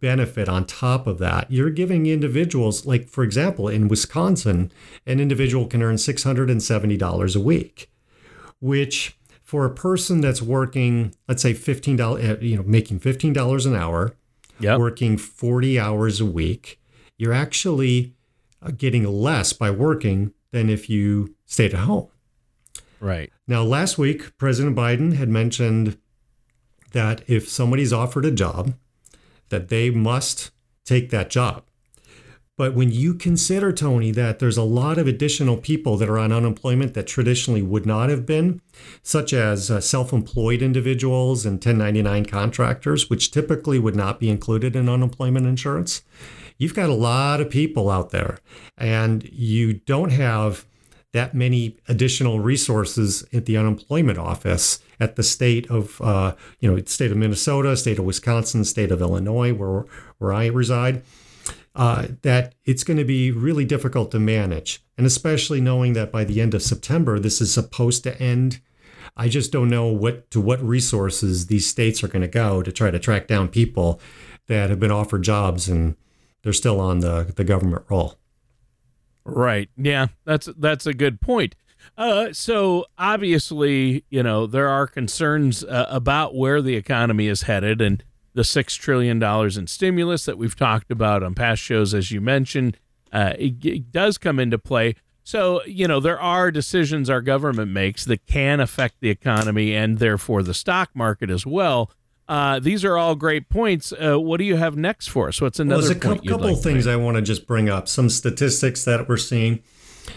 benefit 0.02 0.50
on 0.50 0.66
top 0.66 1.08
of 1.08 1.20
that, 1.20 1.50
you're 1.50 1.70
giving 1.70 2.08
individuals, 2.08 2.86
like 2.86 3.08
for 3.08 3.24
example, 3.24 3.68
in 3.68 3.88
Wisconsin, 3.88 4.72
an 5.06 5.20
individual 5.20 5.68
can 5.68 5.82
earn 5.82 5.96
$670 5.96 7.36
a 7.36 7.40
week, 7.40 7.90
which 8.60 9.18
for 9.42 9.66
a 9.66 9.70
person 9.70 10.20
that's 10.22 10.42
working, 10.42 11.14
let's 11.28 11.42
say 11.42 11.54
$15, 11.54 12.00
uh, 12.00 12.40
you 12.42 12.58
know, 12.58 12.64
making 12.64 13.00
$15 13.00 13.66
an 13.66 13.76
hour, 13.76 14.16
yep. 14.60 14.80
working 14.80 15.18
40 15.18 15.80
hours 15.80 16.20
a 16.20 16.26
week, 16.26 16.80
you're 17.18 17.34
actually 17.34 18.16
uh, 18.62 18.72
getting 18.72 19.06
less 19.06 19.54
by 19.54 19.70
working 19.70 20.34
than 20.52 20.70
if 20.70 20.90
you 20.90 21.36
stayed 21.46 21.74
at 21.74 21.82
home. 21.82 22.08
Right. 23.00 23.32
Now, 23.48 23.64
last 23.64 23.98
week, 23.98 24.38
President 24.38 24.76
Biden 24.76 25.14
had 25.14 25.30
mentioned 25.30 25.98
that 26.92 27.24
if 27.28 27.50
somebody's 27.50 27.94
offered 27.94 28.26
a 28.26 28.32
job, 28.32 28.74
that 29.52 29.70
they 29.70 29.90
must 29.90 30.52
take 30.84 31.12
that 31.12 31.30
job. 31.30 31.64
But 32.58 32.76
when 32.76 32.92
you 32.92 33.16
consider, 33.16 33.72
Tony, 33.72 34.12
that 34.12 34.40
there's 34.40 34.58
a 34.58 34.64
lot 34.64 34.98
of 34.98 35.08
additional 35.08 35.58
people 35.58 35.98
that 35.98 36.10
are 36.10 36.20
on 36.20 36.32
unemployment 36.32 36.94
that 36.94 37.08
traditionally 37.08 37.62
would 37.62 37.86
not 37.86 38.10
have 38.10 38.26
been, 38.26 38.62
such 39.02 39.34
as 39.34 39.72
uh, 39.72 39.82
self 39.82 40.14
employed 40.14 40.62
individuals 40.62 41.46
and 41.46 41.54
1099 41.54 42.26
contractors, 42.26 43.10
which 43.10 43.32
typically 43.32 43.80
would 43.80 43.96
not 43.96 44.20
be 44.20 44.30
included 44.30 44.76
in 44.76 44.90
unemployment 44.90 45.48
insurance, 45.48 46.04
you've 46.58 46.76
got 46.76 46.90
a 46.90 46.94
lot 46.94 47.42
of 47.42 47.50
people 47.50 47.90
out 47.90 48.12
there. 48.12 48.38
And 48.78 49.28
you 49.32 49.74
don't 49.74 50.12
have 50.12 50.66
that 51.14 51.34
many 51.34 51.78
additional 51.88 52.40
resources 52.40 53.26
at 53.34 53.46
the 53.46 53.58
unemployment 53.58 54.18
office 54.18 54.80
at 55.00 55.16
the 55.16 55.24
state 55.24 55.70
of 55.70 56.00
uh, 56.02 56.36
you 56.60 56.72
know 56.72 56.82
state 56.86 57.12
of 57.12 57.18
Minnesota, 57.18 57.76
state 57.76 58.00
of 58.00 58.06
Wisconsin, 58.06 58.64
state 58.64 58.92
of 58.92 59.02
Illinois, 59.02 59.54
where 59.54 59.86
where 60.20 60.34
I 60.34 60.48
reside 60.48 61.04
uh, 61.76 62.08
that 62.22 62.56
it's 62.66 62.84
going 62.84 62.98
to 62.98 63.06
be 63.06 63.32
really 63.32 63.66
difficult 63.66 64.12
to 64.12 64.20
manage. 64.20 64.84
And 64.98 65.08
especially 65.08 65.62
knowing 65.62 65.94
that 65.94 66.12
by 66.12 66.24
the 66.24 66.42
end 66.42 66.54
of 66.54 66.62
September, 66.62 67.20
this 67.20 67.42
is 67.42 67.54
supposed 67.54 68.04
to 68.04 68.20
end. 68.22 68.60
I 69.16 69.28
just 69.28 69.52
don't 69.52 69.70
know 69.70 69.88
what 69.88 70.30
to 70.32 70.42
what 70.42 70.62
resources 70.62 71.48
these 71.48 71.68
states 71.68 72.04
are 72.04 72.08
going 72.08 72.22
to 72.22 72.28
go 72.28 72.62
to 72.62 72.72
try 72.72 72.92
to 72.92 73.00
track 73.00 73.28
down 73.28 73.48
people 73.50 74.00
that 74.48 74.70
have 74.70 74.80
been 74.80 74.92
offered 74.92 75.24
jobs 75.24 75.68
and 75.68 75.96
they're 76.44 76.54
still 76.54 76.80
on 76.80 77.00
the, 77.00 77.32
the 77.36 77.44
government 77.44 77.86
roll. 77.90 78.18
Right. 79.24 79.70
Yeah, 79.78 80.08
that's 80.26 80.50
that's 80.58 80.86
a 80.86 80.94
good 80.94 81.22
point. 81.22 81.56
Uh, 81.98 82.32
so 82.32 82.86
obviously, 82.98 84.06
you 84.10 84.24
know, 84.24 84.48
there 84.48 84.70
are 84.70 84.88
concerns 84.88 85.64
uh, 85.64 85.88
about 85.90 86.36
where 86.36 86.62
the 86.62 86.76
economy 86.76 87.28
is 87.28 87.44
headed, 87.44 87.82
and 87.82 88.04
the 88.34 88.44
$6 88.44 88.78
trillion 88.78 89.22
in 89.22 89.68
stimulus 89.68 90.26
that 90.26 90.38
we've 90.38 90.56
talked 90.56 90.92
about 90.92 91.24
on 91.24 91.36
past 91.36 91.62
shows, 91.62 91.94
as 91.94 92.12
you 92.12 92.22
mentioned, 92.22 92.78
uh, 93.12 93.34
it, 93.38 93.66
it, 93.66 93.92
does 93.92 94.18
come 94.18 94.40
into 94.40 94.58
play. 94.58 94.96
So, 95.24 95.64
you 95.66 95.88
know, 95.88 96.00
there 96.00 96.20
are 96.20 96.50
decisions 96.50 97.10
our 97.10 97.22
government 97.22 97.72
makes 97.72 98.06
that 98.06 98.26
can 98.26 98.60
affect 98.60 98.96
the 99.02 99.10
economy 99.10 99.76
and 99.76 100.00
therefore 100.00 100.44
the 100.44 100.54
stock 100.54 100.92
market 100.94 101.30
as 101.30 101.46
well. 101.46 101.92
Uh, 102.32 102.60
these 102.62 102.86
are 102.86 102.98
all 102.98 103.14
great 103.14 103.50
points. 103.50 103.92
Uh, 103.92 104.18
what 104.18 104.38
do 104.38 104.46
you 104.46 104.56
have 104.56 104.78
next 104.78 105.08
for 105.08 105.28
us? 105.28 105.42
What's 105.42 105.60
another 105.60 105.82
well, 105.82 105.88
there's 105.90 105.98
a 105.98 106.00
point 106.00 106.26
couple 106.26 106.54
like 106.54 106.64
things 106.64 106.88
I 106.88 106.96
want 106.96 107.16
to 107.16 107.22
just 107.22 107.46
bring 107.46 107.68
up. 107.68 107.90
Some 107.90 108.10
statistics 108.10 108.86
that 108.86 109.10
we're 109.10 109.18
seeing. 109.18 109.62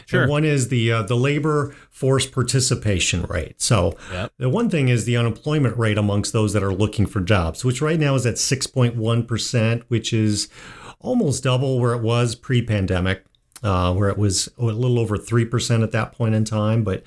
Sure. 0.07 0.23
And 0.23 0.31
one 0.31 0.45
is 0.45 0.69
the 0.69 0.93
uh, 0.93 1.03
the 1.03 1.17
labor 1.17 1.75
force 1.91 2.25
participation 2.25 3.25
rate. 3.25 3.61
So 3.61 3.97
yep. 4.13 4.33
the 4.39 4.49
one 4.49 4.71
thing 4.71 4.89
is 4.91 5.07
the 5.07 5.17
unemployment 5.17 5.77
rate 5.77 5.99
amongst 5.99 6.33
those 6.33 6.53
that 6.53 6.63
are 6.63 6.73
looking 6.73 7.07
for 7.07 7.21
jobs, 7.21 7.65
which 7.65 7.83
right 7.83 7.99
now 7.99 8.15
is 8.15 8.25
at 8.27 8.37
6.1 8.37 9.27
percent, 9.27 9.83
which 9.89 10.13
is 10.13 10.49
almost 11.01 11.43
double 11.43 11.81
where 11.81 11.95
it 11.95 12.01
was 12.01 12.37
pre-pandemic, 12.37 13.25
uh, 13.65 13.93
where 13.93 14.09
it 14.09 14.19
was 14.19 14.49
a 14.57 14.63
little 14.63 15.01
over 15.01 15.19
three 15.19 15.45
percent 15.45 15.83
at 15.83 15.91
that 15.91 16.13
point 16.13 16.37
in 16.37 16.45
time. 16.45 16.85
But 16.85 17.03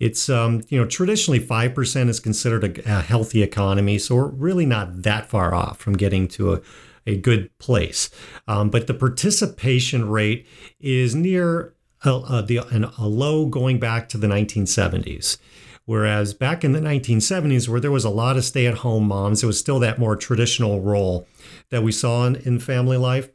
it's 0.00 0.28
um, 0.28 0.62
you 0.68 0.80
know 0.80 0.86
traditionally 0.86 1.38
five 1.38 1.74
percent 1.74 2.10
is 2.10 2.18
considered 2.18 2.78
a, 2.78 2.98
a 2.98 3.02
healthy 3.02 3.42
economy, 3.42 3.98
so 3.98 4.16
we're 4.16 4.26
really 4.26 4.66
not 4.66 5.02
that 5.02 5.28
far 5.28 5.54
off 5.54 5.78
from 5.78 5.96
getting 5.96 6.26
to 6.28 6.54
a 6.54 6.60
a 7.06 7.16
good 7.16 7.56
place. 7.58 8.10
Um, 8.46 8.70
but 8.70 8.86
the 8.86 8.94
participation 8.94 10.08
rate 10.08 10.46
is 10.80 11.14
near 11.14 11.74
a, 12.04 12.10
a, 12.10 12.42
the, 12.42 12.58
a 12.98 13.06
low 13.06 13.46
going 13.46 13.78
back 13.78 14.08
to 14.10 14.18
the 14.18 14.26
1970s. 14.26 15.38
Whereas 15.86 16.34
back 16.34 16.62
in 16.62 16.72
the 16.72 16.80
1970s, 16.80 17.68
where 17.68 17.80
there 17.80 17.90
was 17.90 18.04
a 18.04 18.10
lot 18.10 18.36
of 18.36 18.44
stay 18.44 18.66
at 18.66 18.78
home 18.78 19.08
moms, 19.08 19.42
it 19.42 19.46
was 19.46 19.58
still 19.58 19.80
that 19.80 19.98
more 19.98 20.14
traditional 20.14 20.80
role 20.80 21.26
that 21.70 21.82
we 21.82 21.90
saw 21.90 22.26
in, 22.26 22.36
in 22.36 22.60
family 22.60 22.96
life. 22.96 23.28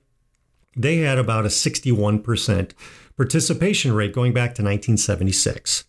They 0.78 0.98
had 0.98 1.18
about 1.18 1.46
a 1.46 1.50
61% 1.50 2.72
participation 3.18 3.94
rate 3.94 4.14
going 4.14 4.34
back 4.34 4.56
to 4.56 4.62
1976. 4.62 5.86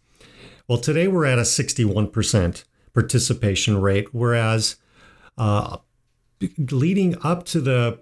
Well, 0.68 0.78
today 0.78 1.06
we're 1.06 1.26
at 1.26 1.38
a 1.38 1.42
61% 1.42 2.64
participation 2.92 3.80
rate, 3.80 4.12
whereas 4.12 4.76
uh, 5.38 5.78
leading 6.58 7.16
up 7.23 7.44
to 7.46 7.61
the 7.61 8.00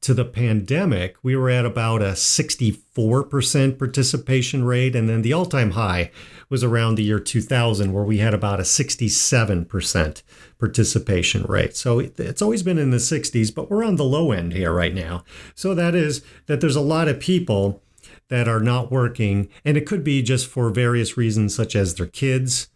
to 0.00 0.14
the 0.14 0.24
pandemic, 0.24 1.16
we 1.22 1.36
were 1.36 1.50
at 1.50 1.66
about 1.66 2.00
a 2.00 2.12
64% 2.12 3.78
participation 3.78 4.64
rate. 4.64 4.96
And 4.96 5.10
then 5.10 5.20
the 5.20 5.34
all 5.34 5.44
time 5.44 5.72
high 5.72 6.10
was 6.48 6.64
around 6.64 6.94
the 6.94 7.02
year 7.02 7.20
2000, 7.20 7.92
where 7.92 8.02
we 8.02 8.16
had 8.16 8.32
about 8.32 8.60
a 8.60 8.62
67% 8.62 10.22
participation 10.58 11.42
rate. 11.42 11.76
So 11.76 11.98
it's 11.98 12.40
always 12.40 12.62
been 12.62 12.78
in 12.78 12.90
the 12.90 12.96
60s, 12.96 13.54
but 13.54 13.70
we're 13.70 13.84
on 13.84 13.96
the 13.96 14.04
low 14.04 14.32
end 14.32 14.54
here 14.54 14.72
right 14.72 14.94
now. 14.94 15.22
So 15.54 15.74
that 15.74 15.94
is 15.94 16.22
that 16.46 16.62
there's 16.62 16.76
a 16.76 16.80
lot 16.80 17.06
of 17.06 17.20
people 17.20 17.82
that 18.30 18.48
are 18.48 18.60
not 18.60 18.90
working, 18.90 19.48
and 19.64 19.76
it 19.76 19.86
could 19.86 20.02
be 20.02 20.22
just 20.22 20.46
for 20.46 20.70
various 20.70 21.16
reasons, 21.16 21.54
such 21.54 21.76
as 21.76 21.94
their 21.94 22.06
kids, 22.06 22.68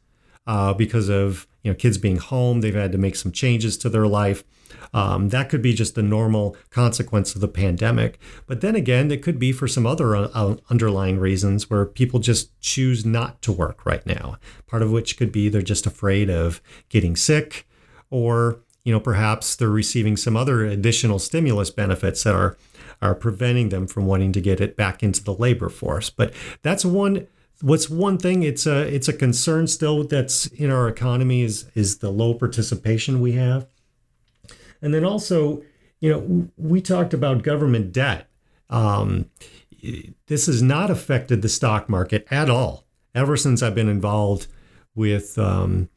uh, 0.46 0.74
because 0.74 1.08
of 1.08 1.46
you 1.62 1.70
know 1.70 1.74
kids 1.74 1.96
being 1.96 2.18
home, 2.18 2.60
they've 2.60 2.74
had 2.74 2.92
to 2.92 2.98
make 2.98 3.16
some 3.16 3.32
changes 3.32 3.78
to 3.78 3.88
their 3.88 4.06
life. 4.06 4.44
Um, 4.92 5.30
that 5.30 5.48
could 5.48 5.62
be 5.62 5.72
just 5.72 5.94
the 5.94 6.02
normal 6.02 6.56
consequence 6.70 7.34
of 7.34 7.40
the 7.40 7.48
pandemic. 7.48 8.20
But 8.46 8.60
then 8.60 8.76
again, 8.76 9.10
it 9.10 9.22
could 9.22 9.38
be 9.38 9.50
for 9.50 9.66
some 9.66 9.86
other 9.86 10.14
uh, 10.14 10.56
underlying 10.70 11.18
reasons 11.18 11.70
where 11.70 11.84
people 11.84 12.20
just 12.20 12.58
choose 12.60 13.04
not 13.04 13.40
to 13.42 13.52
work 13.52 13.86
right 13.86 14.04
now. 14.06 14.36
Part 14.66 14.82
of 14.82 14.92
which 14.92 15.16
could 15.16 15.32
be 15.32 15.48
they're 15.48 15.62
just 15.62 15.86
afraid 15.86 16.30
of 16.30 16.60
getting 16.88 17.16
sick, 17.16 17.66
or 18.10 18.60
you 18.84 18.92
know 18.92 19.00
perhaps 19.00 19.56
they're 19.56 19.68
receiving 19.68 20.16
some 20.16 20.36
other 20.36 20.64
additional 20.64 21.18
stimulus 21.18 21.70
benefits 21.70 22.22
that 22.24 22.34
are 22.34 22.56
are 23.04 23.14
preventing 23.14 23.68
them 23.68 23.86
from 23.86 24.06
wanting 24.06 24.32
to 24.32 24.40
get 24.40 24.60
it 24.60 24.76
back 24.76 25.02
into 25.02 25.22
the 25.22 25.34
labor 25.34 25.68
force. 25.68 26.10
But 26.10 26.34
that's 26.62 26.84
one 26.84 27.26
what's 27.60 27.88
one 27.88 28.18
thing 28.18 28.42
it's 28.42 28.66
a 28.66 28.92
it's 28.92 29.06
a 29.06 29.12
concern 29.12 29.68
still 29.68 30.02
that's 30.04 30.46
in 30.46 30.70
our 30.70 30.88
economy 30.88 31.42
is 31.42 31.70
is 31.76 31.98
the 31.98 32.10
low 32.10 32.34
participation 32.34 33.20
we 33.20 33.32
have 33.32 33.68
and 34.84 34.92
then 34.92 35.02
also, 35.02 35.62
you 36.00 36.10
know, 36.10 36.50
we 36.58 36.82
talked 36.82 37.14
about 37.14 37.42
government 37.42 37.90
debt. 37.90 38.28
Um, 38.68 39.30
this 40.26 40.44
has 40.44 40.60
not 40.62 40.90
affected 40.90 41.40
the 41.40 41.48
stock 41.48 41.88
market 41.88 42.26
at 42.30 42.50
all 42.50 42.84
ever 43.14 43.34
since 43.34 43.62
I've 43.62 43.74
been 43.74 43.88
involved 43.88 44.46
with, 44.94 45.38
um, 45.38 45.88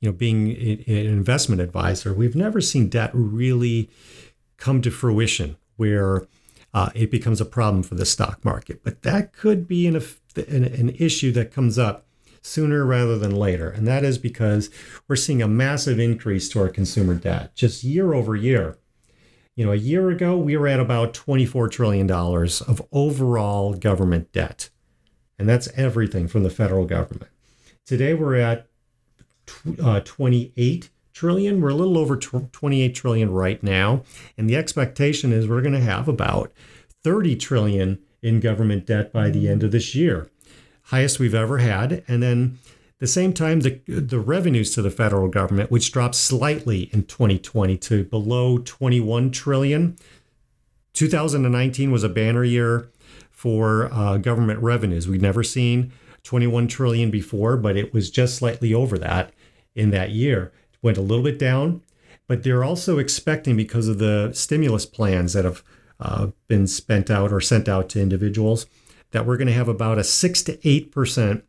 you 0.00 0.08
know, 0.08 0.16
being 0.16 0.52
an 0.52 1.06
investment 1.06 1.60
advisor. 1.60 2.14
We've 2.14 2.34
never 2.34 2.62
seen 2.62 2.88
debt 2.88 3.10
really 3.12 3.90
come 4.56 4.80
to 4.82 4.90
fruition 4.90 5.58
where 5.76 6.26
uh, 6.72 6.90
it 6.94 7.10
becomes 7.10 7.40
a 7.40 7.44
problem 7.44 7.82
for 7.82 7.94
the 7.94 8.06
stock 8.06 8.44
market. 8.44 8.82
But 8.82 9.02
that 9.02 9.32
could 9.32 9.66
be 9.66 9.86
an, 9.86 9.96
an, 9.96 10.64
an 10.64 10.90
issue 10.90 11.32
that 11.32 11.52
comes 11.52 11.78
up 11.78 12.06
sooner 12.42 12.84
rather 12.84 13.18
than 13.18 13.34
later. 13.34 13.70
And 13.70 13.86
that 13.86 14.04
is 14.04 14.18
because 14.18 14.70
we're 15.08 15.16
seeing 15.16 15.42
a 15.42 15.48
massive 15.48 15.98
increase 15.98 16.48
to 16.50 16.60
our 16.60 16.68
consumer 16.68 17.14
debt 17.14 17.54
just 17.54 17.84
year 17.84 18.14
over 18.14 18.36
year. 18.36 18.78
You 19.56 19.66
know, 19.66 19.72
a 19.72 19.76
year 19.76 20.10
ago, 20.10 20.38
we 20.38 20.56
were 20.56 20.68
at 20.68 20.80
about 20.80 21.12
$24 21.12 21.70
trillion 21.70 22.10
of 22.10 22.82
overall 22.92 23.74
government 23.74 24.32
debt. 24.32 24.70
And 25.38 25.48
that's 25.48 25.68
everything 25.76 26.28
from 26.28 26.44
the 26.44 26.50
federal 26.50 26.86
government. 26.86 27.30
Today, 27.84 28.14
we're 28.14 28.36
at 28.36 28.68
uh, 29.82 30.00
28 30.00 30.90
trillion. 31.12 31.60
We're 31.60 31.70
a 31.70 31.74
little 31.74 31.98
over 31.98 32.16
28 32.16 32.94
trillion 32.94 33.30
right 33.30 33.62
now. 33.62 34.02
And 34.36 34.48
the 34.48 34.56
expectation 34.56 35.32
is 35.32 35.48
we're 35.48 35.62
going 35.62 35.74
to 35.74 35.80
have 35.80 36.08
about 36.08 36.52
30 37.02 37.36
trillion 37.36 37.98
in 38.22 38.40
government 38.40 38.86
debt 38.86 39.12
by 39.12 39.30
the 39.30 39.48
end 39.48 39.62
of 39.62 39.72
this 39.72 39.94
year, 39.94 40.28
highest 40.84 41.18
we've 41.18 41.34
ever 41.34 41.58
had. 41.58 42.04
And 42.06 42.22
then 42.22 42.58
the 42.98 43.06
same 43.06 43.32
time, 43.32 43.60
the, 43.60 43.80
the 43.86 44.20
revenues 44.20 44.74
to 44.74 44.82
the 44.82 44.90
federal 44.90 45.28
government, 45.28 45.70
which 45.70 45.90
dropped 45.90 46.14
slightly 46.14 46.90
in 46.92 47.04
2020 47.04 47.78
to 47.78 48.04
below 48.04 48.58
21 48.58 49.30
trillion. 49.30 49.96
2019 50.92 51.90
was 51.90 52.04
a 52.04 52.10
banner 52.10 52.44
year 52.44 52.90
for 53.30 53.90
uh, 53.92 54.18
government 54.18 54.60
revenues. 54.60 55.08
We'd 55.08 55.22
never 55.22 55.42
seen 55.42 55.92
21 56.24 56.68
trillion 56.68 57.10
before, 57.10 57.56
but 57.56 57.76
it 57.76 57.94
was 57.94 58.10
just 58.10 58.36
slightly 58.36 58.74
over 58.74 58.98
that 58.98 59.32
in 59.74 59.90
that 59.90 60.10
year. 60.10 60.52
Went 60.82 60.98
a 60.98 61.02
little 61.02 61.24
bit 61.24 61.38
down, 61.38 61.82
but 62.26 62.42
they're 62.42 62.64
also 62.64 62.98
expecting 62.98 63.56
because 63.56 63.88
of 63.88 63.98
the 63.98 64.32
stimulus 64.32 64.86
plans 64.86 65.32
that 65.32 65.44
have 65.44 65.62
uh, 65.98 66.28
been 66.48 66.66
spent 66.66 67.10
out 67.10 67.32
or 67.32 67.40
sent 67.40 67.68
out 67.68 67.88
to 67.90 68.00
individuals 68.00 68.66
that 69.10 69.26
we're 69.26 69.36
going 69.36 69.48
to 69.48 69.52
have 69.52 69.68
about 69.68 69.98
a 69.98 70.04
6 70.04 70.42
to 70.44 70.56
8% 70.58 71.42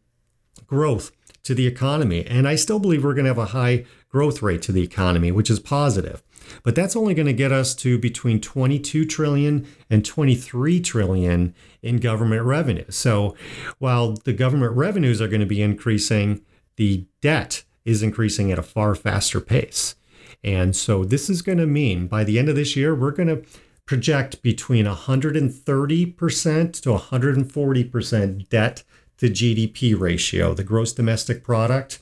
growth 0.66 1.12
to 1.44 1.56
the 1.56 1.68
economy. 1.68 2.26
And 2.26 2.48
I 2.48 2.56
still 2.56 2.80
believe 2.80 3.04
we're 3.04 3.14
going 3.14 3.26
to 3.26 3.30
have 3.30 3.38
a 3.38 3.46
high 3.46 3.86
growth 4.10 4.42
rate 4.42 4.62
to 4.64 4.72
the 4.72 4.84
economy, 4.84 5.32
which 5.32 5.50
is 5.50 5.60
positive. 5.60 6.22
But 6.64 6.76
that's 6.76 6.96
only 6.96 7.14
going 7.14 7.28
to 7.28 7.34
get 7.34 7.52
us 7.52 7.74
to 7.76 7.98
between 7.98 8.42
22 8.42 9.06
trillion 9.06 9.68
and 9.90 10.04
23 10.04 10.82
trillion 10.82 11.56
in 11.82 11.98
government 11.98 12.44
revenue. 12.44 12.86
So 12.90 13.36
while 13.80 14.14
the 14.24 14.34
government 14.34 14.76
revenues 14.76 15.22
are 15.22 15.28
going 15.28 15.42
to 15.42 15.46
be 15.46 15.62
increasing, 15.62 16.42
the 16.76 17.06
debt 17.22 17.64
is 17.86 18.04
increasing 18.04 18.52
at 18.52 18.60
a 18.60 18.64
far 18.64 18.96
faster 18.96 19.42
pace. 19.42 19.96
And 20.44 20.76
so 20.76 21.04
this 21.04 21.30
is 21.30 21.42
going 21.42 21.60
to 21.60 21.68
mean 21.68 22.08
by 22.08 22.24
the 22.24 22.40
end 22.40 22.50
of 22.50 22.56
this 22.56 22.76
year, 22.76 22.96
we're 22.96 23.12
going 23.12 23.28
to 23.28 23.44
project 23.86 24.42
between 24.42 24.86
130% 24.86 26.82
to 26.82 26.90
140% 26.90 28.50
debt 28.50 28.84
to 29.18 29.28
GDP 29.28 30.00
ratio. 30.00 30.54
The 30.54 30.64
gross 30.64 30.94
domestic 30.94 31.44
product 31.44 32.00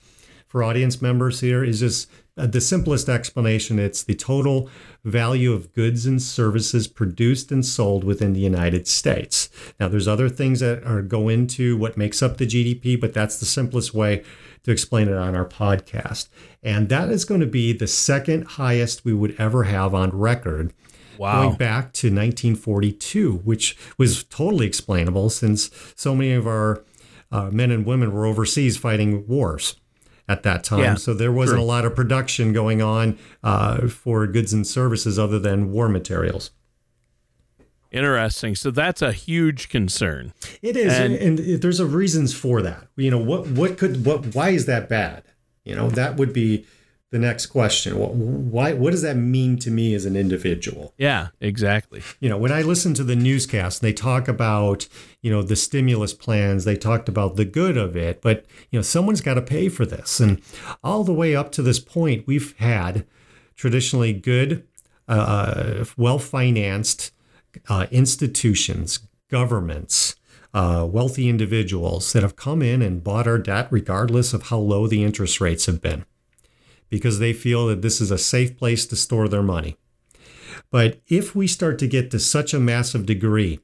for 0.48 0.64
audience 0.64 1.02
members 1.02 1.42
here 1.42 1.64
is 1.64 1.80
just 1.80 2.10
uh, 2.38 2.48
the 2.48 2.62
simplest 2.62 3.10
explanation 3.10 3.78
it's 3.78 4.04
the 4.04 4.16
total 4.16 4.70
value 5.04 5.52
of 5.52 5.74
goods 5.74 6.06
and 6.06 6.22
services 6.22 6.88
produced 6.88 7.52
and 7.52 7.66
sold 7.66 8.04
within 8.04 8.34
the 8.34 8.40
United 8.40 8.88
States. 8.88 9.50
Now, 9.80 9.90
there's 9.90 10.08
other 10.08 10.30
things 10.30 10.62
that 10.62 10.84
are 10.84 11.02
go 11.02 11.28
into 11.28 11.76
what 11.76 11.98
makes 11.98 12.24
up 12.24 12.38
the 12.38 12.48
GDP, 12.48 13.00
but 13.00 13.14
that's 13.14 13.40
the 13.40 13.46
simplest 13.46 13.94
way 13.94 14.24
to 14.70 14.74
explain 14.74 15.08
it 15.08 15.16
on 15.16 15.36
our 15.36 15.46
podcast. 15.46 16.30
And 16.64 16.90
that 16.90 17.10
is 17.10 17.26
going 17.26 17.42
to 17.42 17.48
be 17.48 17.74
the 17.74 17.88
second 17.88 18.46
highest 18.46 19.04
we 19.04 19.14
would 19.14 19.36
ever 19.40 19.64
have 19.64 19.94
on 19.94 20.12
record. 20.12 20.74
Wow. 21.18 21.44
Going 21.44 21.58
back 21.58 21.92
to 21.94 22.08
1942, 22.08 23.42
which 23.44 23.78
was 23.98 24.24
totally 24.24 24.66
explainable 24.66 25.30
since 25.30 25.70
so 25.96 26.16
many 26.16 26.32
of 26.32 26.48
our 26.48 26.84
uh, 27.32 27.50
men 27.52 27.72
and 27.72 27.86
women 27.86 28.14
were 28.14 28.26
overseas 28.26 28.78
fighting 28.78 29.28
wars 29.28 29.76
at 30.30 30.44
that 30.44 30.64
time. 30.64 30.80
Yeah, 30.80 30.96
so 30.96 31.14
there 31.14 31.32
wasn't 31.32 31.58
true. 31.58 31.66
a 31.66 31.68
lot 31.68 31.84
of 31.84 31.96
production 31.96 32.54
going 32.54 32.82
on 32.82 33.18
uh, 33.44 33.88
for 33.88 34.28
goods 34.28 34.54
and 34.54 34.66
services 34.66 35.20
other 35.20 35.40
than 35.40 35.72
war 35.72 35.90
materials. 35.90 36.52
Interesting. 37.92 38.56
So 38.56 38.72
that's 38.72 39.02
a 39.02 39.12
huge 39.12 39.70
concern. 39.70 40.34
It 40.62 40.78
is, 40.78 40.94
and, 40.94 41.16
and, 41.16 41.62
there's 41.62 41.80
a 41.80 41.86
reasons 41.86 42.34
for 42.34 42.62
that. 42.62 42.88
You 42.96 43.10
know, 43.10 43.18
what 43.18 43.48
what 43.48 43.78
could 43.78 44.06
what 44.06 44.36
why 44.36 44.50
is 44.50 44.66
that 44.68 44.88
bad? 44.88 45.24
You 45.64 45.76
know, 45.76 45.90
that 45.90 46.18
would 46.18 46.32
be 46.32 46.66
the 47.12 47.20
next 47.20 47.48
question. 47.48 47.98
What 47.98 48.14
Why? 48.14 48.74
What 48.74 48.92
does 48.92 49.02
that 49.02 49.16
mean 49.16 49.58
to 49.60 49.72
me 49.72 49.96
as 49.96 50.06
an 50.06 50.16
individual? 50.16 50.94
Yeah, 50.98 51.30
exactly. 51.42 52.04
You 52.20 52.30
know, 52.30 52.38
when 52.38 52.52
I 52.52 52.62
listen 52.62 52.94
to 52.96 53.04
the 53.04 53.16
newscast, 53.16 53.82
they 53.82 53.94
talk 53.94 54.28
about 54.28 54.88
you 55.22 55.32
know 55.32 55.42
the 55.42 55.56
stimulus 55.56 56.14
plans. 56.14 56.66
They 56.66 56.76
talked 56.76 57.10
about 57.10 57.36
the 57.36 57.46
good 57.46 57.78
of 57.78 57.98
it, 57.98 58.22
but 58.22 58.46
you 58.70 58.78
know 58.78 58.84
someone's 58.84 59.22
got 59.22 59.36
to 59.36 59.42
pay 59.42 59.70
for 59.70 59.86
this, 59.86 60.20
and 60.20 60.42
all 60.84 61.04
the 61.04 61.14
way 61.14 61.36
up 61.36 61.52
to 61.54 61.64
this 61.64 61.80
point, 61.80 62.28
we've 62.28 62.56
had 62.58 63.08
traditionally 63.56 64.14
good, 64.14 64.68
uh, 65.08 65.12
uh 65.12 65.86
well 65.98 66.20
financed 66.20 67.12
uh, 67.68 67.88
institutions, 67.92 69.00
governments. 69.30 70.16
Uh, 70.52 70.84
wealthy 70.84 71.30
individuals 71.30 72.12
that 72.12 72.24
have 72.24 72.36
come 72.36 72.64
in 72.64 72.82
and 72.82 73.04
bought 73.04 73.28
our 73.28 73.38
debt 73.38 73.68
regardless 73.70 74.34
of 74.34 74.48
how 74.48 74.58
low 74.58 74.88
the 74.88 75.04
interest 75.04 75.40
rates 75.40 75.68
have 75.68 75.80
been 75.80 76.04
because 76.90 77.20
they 77.20 77.34
feel 77.34 77.68
that 77.68 77.82
this 77.82 78.02
is 78.02 78.12
a 78.12 78.18
safe 78.18 78.58
place 78.58 78.86
to 78.88 78.96
store 78.96 79.28
their 79.28 79.44
money. 79.44 79.78
But 80.72 81.02
if 81.08 81.36
we 81.36 81.48
start 81.48 81.80
to 81.80 81.88
get 81.88 82.12
to 82.12 82.20
such 82.20 82.54
a 82.54 82.60
massive 82.60 83.06
degree 83.06 83.60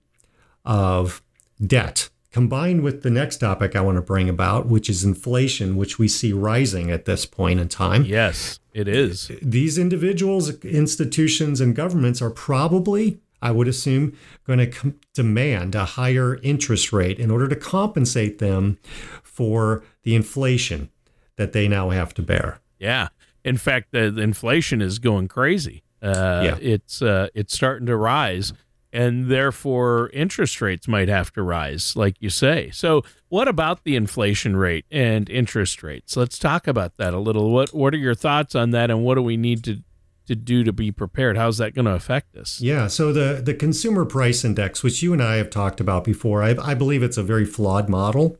of 0.64 1.22
debt, 1.66 2.10
combined 2.32 2.82
with 2.82 3.04
the 3.04 3.10
next 3.10 3.38
topic 3.38 3.76
I 3.76 3.82
want 3.82 3.98
to 3.98 4.02
bring 4.02 4.30
about, 4.30 4.68
which 4.68 4.90
is 4.90 5.04
inflation, 5.04 5.76
which 5.76 6.00
we 6.00 6.08
see 6.08 6.34
rising 6.34 6.92
at 6.92 7.06
this 7.06 7.26
point 7.26 7.60
in 7.60 7.70
time. 7.70 8.04
Yes, 8.04 8.60
it 8.74 8.88
is. 8.88 9.32
These 9.42 9.78
individuals, 9.78 10.50
institutions, 10.64 11.62
and 11.62 11.76
governments 11.76 12.22
are 12.22 12.30
probably, 12.32 13.20
I 13.46 13.52
would 13.52 13.68
assume, 13.68 14.18
going 14.48 14.58
to 14.58 14.66
com- 14.66 15.00
demand 15.14 15.76
a 15.76 15.86
higher 15.86 16.40
interest 16.42 16.92
rate 16.92 17.20
in 17.20 17.30
order 17.30 17.48
to 17.48 17.56
compensate 17.56 18.40
them 18.40 18.80
for 19.22 19.84
the 20.02 20.16
inflation 20.16 20.90
that 21.36 21.54
they 21.54 21.68
now 21.68 21.92
have 21.92 22.12
to 22.16 22.24
bear. 22.24 22.60
Yeah. 22.80 23.10
In 23.44 23.58
fact, 23.58 23.92
the, 23.92 24.10
the 24.10 24.24
inflation 24.24 24.82
is 24.82 24.98
going 24.98 25.28
crazy. 25.28 25.84
Uh, 26.02 26.42
yeah. 26.44 26.58
It's 26.60 27.04
uh, 27.04 27.28
it's 27.36 27.54
starting 27.54 27.86
to 27.86 27.96
rise, 27.96 28.52
and 28.92 29.30
therefore 29.30 30.10
interest 30.12 30.60
rates 30.60 30.88
might 30.88 31.08
have 31.08 31.32
to 31.34 31.44
rise, 31.44 31.96
like 31.96 32.16
you 32.20 32.32
say. 32.32 32.72
So, 32.72 33.04
what 33.30 33.48
about 33.48 33.84
the 33.84 33.96
inflation 33.96 34.56
rate 34.56 34.86
and 34.90 35.30
interest 35.30 35.84
rates? 35.84 36.18
Let's 36.18 36.40
talk 36.40 36.68
about 36.68 36.98
that 36.98 37.14
a 37.14 37.20
little. 37.20 37.52
What 37.52 37.76
what 37.76 37.94
are 37.94 37.98
your 37.98 38.16
thoughts 38.16 38.56
on 38.56 38.72
that, 38.72 38.90
and 38.90 39.04
what 39.04 39.16
do 39.16 39.22
we 39.22 39.38
need 39.38 39.64
to 39.66 39.84
to 40.28 40.36
do 40.36 40.64
to 40.64 40.74
be 40.74 40.92
prepared? 40.92 41.38
How's 41.38 41.58
that 41.58 41.74
going 41.74 41.86
to 41.86 41.94
affect 41.94 42.36
us? 42.36 42.62
Yeah, 42.62 42.88
so 42.88 43.14
the 43.14 43.42
the 43.44 43.54
consumer 43.54 44.06
price 44.06 44.44
index, 44.44 44.84
which 44.84 45.02
you 45.02 45.14
and 45.14 45.22
I 45.22 45.36
have 45.36 45.50
talked 45.50 45.80
about 45.80 46.04
before, 46.04 46.44
I, 46.44 46.56
I 46.62 46.74
believe 46.74 47.04
it's 47.04 47.18
a 47.18 47.24
very 47.24 47.46
flawed 47.46 47.90
model. 47.90 48.38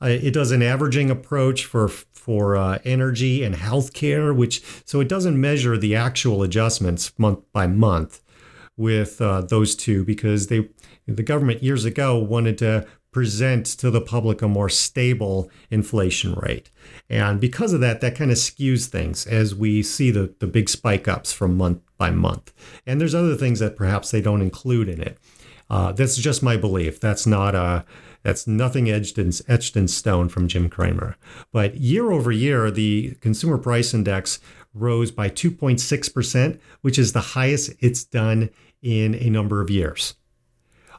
Uh, 0.00 0.08
it 0.08 0.32
does 0.32 0.52
an 0.52 0.62
averaging 0.62 1.10
approach 1.10 1.64
for 1.64 1.88
for 1.88 2.56
uh, 2.56 2.78
energy 2.84 3.42
and 3.42 3.54
healthcare, 3.54 4.34
which 4.34 4.62
so 4.84 5.00
it 5.00 5.08
doesn't 5.08 5.40
measure 5.40 5.78
the 5.78 5.94
actual 5.94 6.42
adjustments 6.42 7.12
month 7.18 7.40
by 7.52 7.66
month 7.66 8.20
with 8.76 9.20
uh, 9.20 9.40
those 9.40 9.74
two 9.74 10.04
because 10.04 10.48
they 10.48 10.68
the 11.06 11.22
government 11.22 11.62
years 11.62 11.84
ago 11.84 12.18
wanted 12.18 12.58
to 12.58 12.86
present 13.16 13.64
to 13.64 13.90
the 13.90 14.02
public 14.02 14.42
a 14.42 14.46
more 14.46 14.68
stable 14.68 15.50
inflation 15.70 16.34
rate. 16.34 16.70
And 17.08 17.40
because 17.40 17.72
of 17.72 17.80
that, 17.80 18.02
that 18.02 18.14
kind 18.14 18.30
of 18.30 18.36
skews 18.36 18.88
things 18.88 19.26
as 19.26 19.54
we 19.54 19.82
see 19.82 20.10
the, 20.10 20.34
the 20.38 20.46
big 20.46 20.68
spike 20.68 21.08
ups 21.08 21.32
from 21.32 21.56
month 21.56 21.80
by 21.96 22.10
month. 22.10 22.52
And 22.86 23.00
there's 23.00 23.14
other 23.14 23.34
things 23.34 23.58
that 23.60 23.74
perhaps 23.74 24.10
they 24.10 24.20
don't 24.20 24.42
include 24.42 24.90
in 24.90 25.00
it. 25.00 25.16
Uh, 25.70 25.92
that's 25.92 26.18
just 26.18 26.42
my 26.42 26.58
belief. 26.58 27.00
That's 27.00 27.26
not 27.26 27.54
a 27.54 27.86
that's 28.22 28.46
nothing 28.46 28.90
etched 28.90 29.16
in, 29.16 29.32
etched 29.48 29.78
in 29.78 29.88
stone 29.88 30.28
from 30.28 30.46
Jim 30.46 30.68
Kramer. 30.68 31.16
But 31.52 31.76
year 31.76 32.12
over 32.12 32.30
year, 32.30 32.70
the 32.70 33.16
consumer 33.22 33.56
price 33.56 33.94
index 33.94 34.40
rose 34.74 35.10
by 35.10 35.30
2.6%, 35.30 36.60
which 36.82 36.98
is 36.98 37.14
the 37.14 37.20
highest 37.20 37.72
it's 37.80 38.04
done 38.04 38.50
in 38.82 39.14
a 39.14 39.30
number 39.30 39.62
of 39.62 39.70
years. 39.70 40.16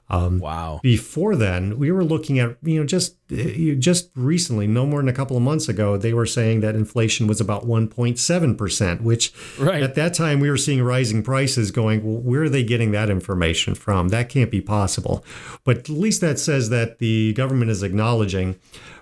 Um, 0.09 0.39
wow. 0.39 0.79
Before 0.81 1.35
then, 1.35 1.77
we 1.77 1.91
were 1.91 2.03
looking 2.03 2.39
at 2.39 2.57
you 2.63 2.79
know 2.79 2.85
just 2.85 3.17
just 3.27 4.09
recently, 4.15 4.65
no 4.65 4.85
more 4.85 5.01
than 5.01 5.09
a 5.09 5.13
couple 5.13 5.35
of 5.35 5.43
months 5.43 5.67
ago, 5.67 5.97
they 5.97 6.13
were 6.13 6.25
saying 6.25 6.61
that 6.61 6.75
inflation 6.75 7.27
was 7.27 7.41
about 7.41 7.65
1.7 7.65 8.57
percent, 8.57 9.01
which 9.01 9.33
right. 9.59 9.83
at 9.83 9.95
that 9.95 10.13
time 10.13 10.39
we 10.39 10.49
were 10.49 10.57
seeing 10.57 10.81
rising 10.81 11.23
prices. 11.23 11.71
Going, 11.71 12.03
well, 12.03 12.21
where 12.21 12.43
are 12.43 12.49
they 12.49 12.63
getting 12.63 12.91
that 12.91 13.09
information 13.09 13.75
from? 13.75 14.09
That 14.09 14.29
can't 14.29 14.51
be 14.51 14.61
possible. 14.61 15.25
But 15.65 15.77
at 15.77 15.89
least 15.89 16.21
that 16.21 16.39
says 16.39 16.69
that 16.69 16.99
the 16.99 17.33
government 17.33 17.71
is 17.71 17.83
acknowledging 17.83 18.55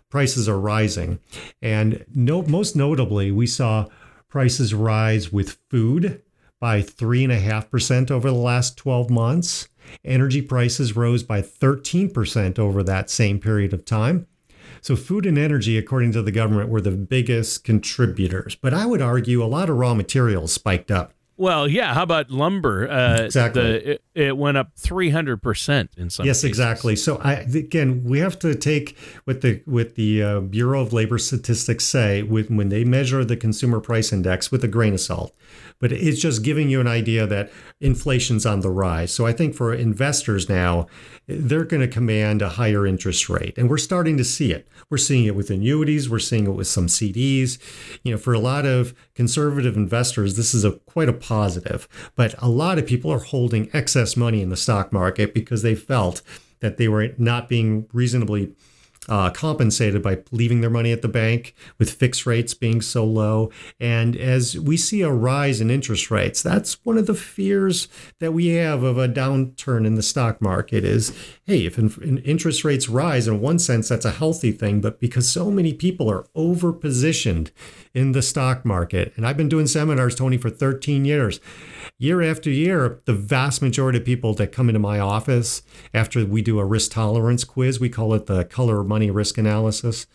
prices 0.10 0.50
are 0.50 0.60
rising, 0.60 1.20
and 1.62 2.06
no, 2.14 2.42
most 2.42 2.76
notably, 2.76 3.32
we 3.32 3.46
saw 3.46 3.86
prices 4.28 4.74
rise 4.74 5.32
with 5.32 5.58
food 5.70 6.22
by 6.60 6.82
three 6.82 7.24
and 7.24 7.32
a 7.32 7.40
half 7.40 7.70
percent 7.70 8.10
over 8.10 8.30
the 8.30 8.36
last 8.36 8.78
12 8.78 9.10
months. 9.10 9.68
Energy 10.04 10.42
prices 10.42 10.96
rose 10.96 11.24
by 11.24 11.42
13% 11.42 12.60
over 12.60 12.84
that 12.84 13.10
same 13.10 13.40
period 13.40 13.74
of 13.74 13.86
time. 13.86 14.28
So, 14.82 14.96
food 14.96 15.26
and 15.26 15.38
energy, 15.38 15.78
according 15.78 16.12
to 16.12 16.22
the 16.22 16.32
government, 16.32 16.70
were 16.70 16.82
the 16.82 16.92
biggest 16.92 17.64
contributors. 17.64 18.56
But 18.56 18.74
I 18.74 18.86
would 18.86 19.02
argue 19.02 19.44
a 19.44 19.46
lot 19.46 19.70
of 19.70 19.78
raw 19.78 19.94
materials 19.94 20.54
spiked 20.54 20.92
up 20.92 21.14
Well, 21.38 21.68
yeah. 21.68 21.94
How 21.94 22.04
about 22.04 22.32
lumber? 22.32 22.90
Uh, 22.90 23.24
exactly. 23.24 23.62
The, 23.62 23.92
it, 23.92 24.04
it, 24.14 24.38
went 24.38 24.56
up 24.58 24.72
three 24.78 25.10
hundred 25.10 25.42
percent 25.42 25.92
in 25.98 26.10
some. 26.10 26.26
Yes, 26.26 26.38
cases. 26.38 26.50
exactly. 26.50 26.96
So 26.96 27.18
I 27.18 27.34
again, 27.34 28.04
we 28.06 28.20
have 28.20 28.40
to 28.40 28.56
take 28.56 28.98
what 29.26 29.42
the 29.42 29.62
what 29.66 29.96
the 29.96 30.24
uh, 30.24 30.40
Bureau 30.40 30.82
of 30.82 30.94
Labor 30.94 31.18
Statistics 31.18 31.84
say 31.86 32.24
with 32.24 32.50
when 32.50 32.70
they 32.70 32.86
measure 32.86 33.26
the 33.26 33.36
consumer 33.36 33.82
price 33.82 34.14
index 34.14 34.50
with 34.50 34.64
a 34.64 34.70
grain 34.70 34.94
of 34.94 35.02
salt. 35.02 35.36
But 35.80 35.92
it's 35.92 36.22
just 36.22 36.42
giving 36.42 36.70
you 36.70 36.80
an 36.80 36.88
idea 36.88 37.28
that 37.28 37.52
inflation's 37.82 38.46
on 38.46 38.62
the 38.62 38.70
rise. 38.70 39.14
So 39.14 39.26
I 39.26 39.34
think 39.34 39.56
for 39.56 39.74
investors 39.74 40.48
now, 40.48 40.88
they're 41.28 41.66
going 41.66 41.82
to 41.82 41.88
command 41.88 42.42
a 42.42 42.50
higher 42.50 42.88
interest 42.88 43.28
rate, 43.28 43.58
and 43.58 43.70
we're 43.70 43.78
starting 43.78 44.16
to 44.16 44.24
see 44.24 44.54
it. 44.54 44.70
We're 44.90 44.98
seeing 44.98 45.26
it 45.26 45.36
with 45.36 45.50
annuities. 45.50 46.10
We're 46.10 46.20
seeing 46.20 46.46
it 46.46 46.52
with 46.52 46.68
some 46.68 46.88
CDs. 46.88 47.58
You 48.04 48.14
know, 48.14 48.18
for 48.18 48.34
a 48.34 48.40
lot 48.40 48.66
of 48.66 48.94
conservative 49.16 49.76
investors, 49.76 50.36
this 50.36 50.54
is 50.54 50.64
a 50.64 50.74
quite 50.74 51.10
a 51.10 51.14
positive. 51.14 51.88
But 52.16 52.36
a 52.38 52.50
lot 52.50 52.78
of 52.78 52.86
people 52.86 53.12
are 53.12 53.20
holding 53.20 53.70
excess 53.74 54.16
money 54.16 54.42
in 54.42 54.50
the 54.50 54.58
stock 54.58 54.92
market 54.94 55.34
because 55.34 55.62
they 55.62 55.76
felt 55.76 56.22
that 56.60 56.78
they 56.78 56.88
were 56.88 57.10
not 57.18 57.50
being 57.50 57.88
reasonably 57.94 58.54
uh, 59.08 59.30
compensated 59.30 60.02
by 60.02 60.20
leaving 60.32 60.62
their 60.62 60.70
money 60.70 60.92
at 60.92 61.02
the 61.02 61.08
bank 61.08 61.54
with 61.78 61.92
fixed 61.92 62.26
rates 62.26 62.54
being 62.54 62.82
so 62.82 63.06
low. 63.06 63.52
And 63.80 64.16
as 64.16 64.58
we 64.58 64.78
see 64.78 65.02
a 65.02 65.12
rise 65.12 65.62
in 65.62 65.70
interest 65.70 66.10
rates, 66.10 66.42
that's 66.42 66.84
one 66.86 66.98
of 66.98 67.06
the 67.06 67.14
fears 67.14 67.88
that 68.20 68.34
we 68.34 68.48
have 68.48 68.84
of 68.84 68.98
a 68.98 69.08
downturn 69.08 69.86
in 69.86 69.96
the 69.96 70.04
stock 70.04 70.42
market 70.42 70.84
is, 70.84 71.16
hey, 71.46 71.66
if 71.66 71.78
interest 71.80 72.64
rates 72.64 72.90
rise, 72.90 73.28
in 73.28 73.42
one 73.42 73.60
sense, 73.60 73.90
that's 73.90 74.06
a 74.06 74.12
healthy 74.12 74.52
thing. 74.52 74.82
But 74.82 75.00
because 75.00 75.30
so 75.30 75.52
many 75.52 75.74
people 75.74 76.10
are 76.10 76.26
over 76.36 76.74
positioned 76.74 77.52
in 77.94 78.12
the 78.12 78.22
stock 78.22 78.66
market, 78.66 79.14
and 79.16 79.26
I've 79.26 79.38
been 79.38 79.50
doing 79.50 79.68
seminars, 79.68 80.16
Tony, 80.16 80.38
for 80.38 80.50
13 80.50 81.06
years, 81.06 81.40
year 81.98 82.22
after 82.22 82.50
year, 82.50 83.02
the 83.06 83.14
vast 83.14 83.62
majority 83.62 84.00
of 84.00 84.06
people 84.06 84.34
that 84.34 84.52
come 84.52 84.70
into 84.70 84.80
my 84.80 85.00
office 85.00 85.62
after 85.94 86.26
we 86.26 86.42
do 86.42 86.60
a 86.60 86.66
risk 86.66 86.92
tolerance 86.92 87.44
quiz, 87.44 87.80
we 87.80 87.90
call 87.90 88.14
it 88.14 88.26
the 88.26 88.44
color 88.46 88.84
money 88.96 89.12
risk 89.12 89.38
analysis. 89.38 90.08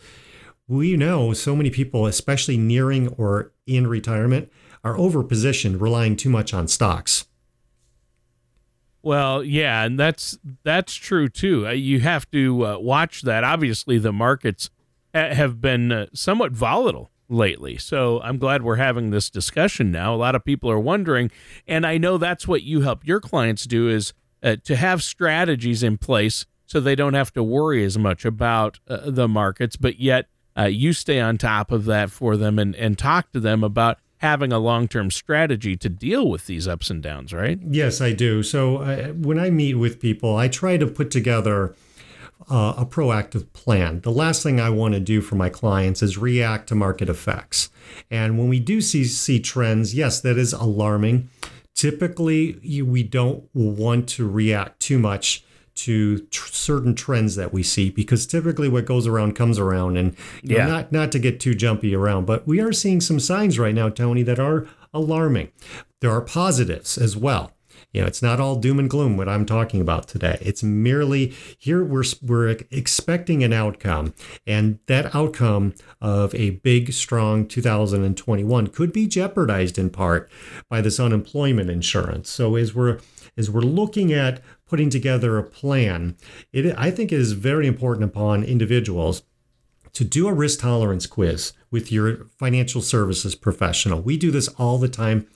We 0.66 0.96
know 0.96 1.34
so 1.34 1.54
many 1.54 1.68
people, 1.68 2.06
especially 2.06 2.56
nearing 2.56 3.08
or 3.18 3.52
in 3.66 3.86
retirement, 3.86 4.50
are 4.82 4.96
overpositioned, 4.96 5.82
relying 5.82 6.16
too 6.16 6.30
much 6.30 6.54
on 6.54 6.66
stocks. 6.66 7.26
Well, 9.02 9.44
yeah, 9.44 9.84
and 9.84 9.98
that's 9.98 10.38
that's 10.62 10.94
true 10.94 11.28
too. 11.28 11.66
Uh, 11.66 11.72
you 11.72 12.00
have 12.00 12.30
to 12.30 12.66
uh, 12.66 12.78
watch 12.78 13.22
that. 13.22 13.44
Obviously, 13.44 13.98
the 13.98 14.12
markets 14.12 14.70
have 15.12 15.60
been 15.60 15.92
uh, 15.92 16.06
somewhat 16.14 16.52
volatile 16.52 17.10
lately. 17.28 17.76
So 17.76 18.20
I'm 18.22 18.38
glad 18.38 18.62
we're 18.62 18.76
having 18.76 19.10
this 19.10 19.28
discussion 19.28 19.90
now. 19.90 20.14
A 20.14 20.16
lot 20.16 20.34
of 20.34 20.44
people 20.44 20.70
are 20.70 20.80
wondering, 20.80 21.30
and 21.66 21.86
I 21.86 21.98
know 21.98 22.16
that's 22.16 22.48
what 22.48 22.62
you 22.62 22.80
help 22.80 23.06
your 23.06 23.20
clients 23.20 23.64
do 23.64 23.88
is 23.88 24.14
uh, 24.42 24.56
to 24.64 24.76
have 24.76 25.02
strategies 25.02 25.82
in 25.82 25.98
place 25.98 26.46
so 26.70 26.78
they 26.78 26.94
don't 26.94 27.14
have 27.14 27.32
to 27.32 27.42
worry 27.42 27.84
as 27.84 27.98
much 27.98 28.24
about 28.24 28.78
uh, 28.86 28.98
the 29.10 29.26
markets, 29.26 29.74
but 29.74 29.98
yet 29.98 30.28
uh, 30.56 30.66
you 30.66 30.92
stay 30.92 31.18
on 31.18 31.36
top 31.36 31.72
of 31.72 31.84
that 31.86 32.12
for 32.12 32.36
them 32.36 32.60
and, 32.60 32.76
and 32.76 32.96
talk 32.96 33.32
to 33.32 33.40
them 33.40 33.64
about 33.64 33.98
having 34.18 34.52
a 34.52 34.58
long-term 34.60 35.10
strategy 35.10 35.76
to 35.76 35.88
deal 35.88 36.28
with 36.28 36.46
these 36.46 36.68
ups 36.68 36.88
and 36.88 37.02
downs, 37.02 37.32
right? 37.32 37.58
Yes, 37.68 38.00
I 38.00 38.12
do. 38.12 38.44
So 38.44 38.76
uh, 38.76 39.08
when 39.08 39.36
I 39.36 39.50
meet 39.50 39.74
with 39.74 39.98
people, 39.98 40.36
I 40.36 40.46
try 40.46 40.76
to 40.76 40.86
put 40.86 41.10
together 41.10 41.74
uh, 42.48 42.74
a 42.76 42.86
proactive 42.86 43.52
plan. 43.52 44.02
The 44.02 44.12
last 44.12 44.44
thing 44.44 44.60
I 44.60 44.70
want 44.70 44.94
to 44.94 45.00
do 45.00 45.20
for 45.20 45.34
my 45.34 45.48
clients 45.48 46.04
is 46.04 46.18
react 46.18 46.68
to 46.68 46.76
market 46.76 47.08
effects. 47.08 47.68
And 48.12 48.38
when 48.38 48.48
we 48.48 48.60
do 48.60 48.80
see, 48.80 49.04
see 49.04 49.40
trends, 49.40 49.92
yes, 49.92 50.20
that 50.20 50.38
is 50.38 50.52
alarming. 50.52 51.30
Typically, 51.74 52.60
you, 52.62 52.86
we 52.86 53.02
don't 53.02 53.48
want 53.54 54.08
to 54.10 54.28
react 54.28 54.78
too 54.78 55.00
much 55.00 55.42
to 55.74 56.20
tr- 56.26 56.52
certain 56.52 56.94
trends 56.94 57.36
that 57.36 57.52
we 57.52 57.62
see 57.62 57.90
because 57.90 58.26
typically 58.26 58.68
what 58.68 58.84
goes 58.84 59.06
around 59.06 59.34
comes 59.34 59.58
around 59.58 59.96
and 59.96 60.16
yeah. 60.42 60.64
Know, 60.64 60.70
not 60.70 60.92
not 60.92 61.12
to 61.12 61.18
get 61.18 61.40
too 61.40 61.54
jumpy 61.54 61.94
around 61.94 62.26
but 62.26 62.46
we 62.46 62.60
are 62.60 62.72
seeing 62.72 63.00
some 63.00 63.20
signs 63.20 63.58
right 63.58 63.74
now 63.74 63.88
Tony 63.88 64.22
that 64.22 64.38
are 64.38 64.66
alarming 64.92 65.50
there 66.00 66.10
are 66.10 66.20
positives 66.20 66.98
as 66.98 67.16
well 67.16 67.52
you 67.92 68.00
know, 68.00 68.06
it's 68.06 68.22
not 68.22 68.38
all 68.38 68.54
doom 68.54 68.78
and 68.78 68.88
gloom 68.88 69.16
what 69.16 69.28
I'm 69.28 69.44
talking 69.44 69.80
about 69.80 70.06
today. 70.06 70.38
It's 70.40 70.62
merely 70.62 71.34
here 71.58 71.82
we're 71.82 72.04
we're 72.22 72.50
expecting 72.70 73.42
an 73.42 73.52
outcome, 73.52 74.14
and 74.46 74.78
that 74.86 75.12
outcome 75.14 75.74
of 76.00 76.32
a 76.34 76.50
big, 76.50 76.92
strong 76.92 77.46
2021 77.46 78.68
could 78.68 78.92
be 78.92 79.08
jeopardized 79.08 79.76
in 79.76 79.90
part 79.90 80.30
by 80.68 80.80
this 80.80 81.00
unemployment 81.00 81.68
insurance. 81.68 82.30
So 82.30 82.54
as 82.54 82.74
we're 82.74 83.00
as 83.40 83.50
we're 83.50 83.62
looking 83.62 84.12
at 84.12 84.40
putting 84.68 84.90
together 84.90 85.36
a 85.36 85.42
plan, 85.42 86.16
it 86.52 86.72
I 86.78 86.92
think 86.92 87.10
it 87.10 87.18
is 87.18 87.32
very 87.32 87.66
important 87.66 88.04
upon 88.04 88.44
individuals 88.44 89.24
to 89.94 90.04
do 90.04 90.28
a 90.28 90.32
risk 90.32 90.60
tolerance 90.60 91.08
quiz 91.08 91.52
with 91.72 91.90
your 91.90 92.26
financial 92.38 92.80
services 92.80 93.34
professional. 93.34 94.00
We 94.00 94.16
do 94.16 94.30
this 94.30 94.46
all 94.56 94.78
the 94.78 94.88
time 94.88 95.26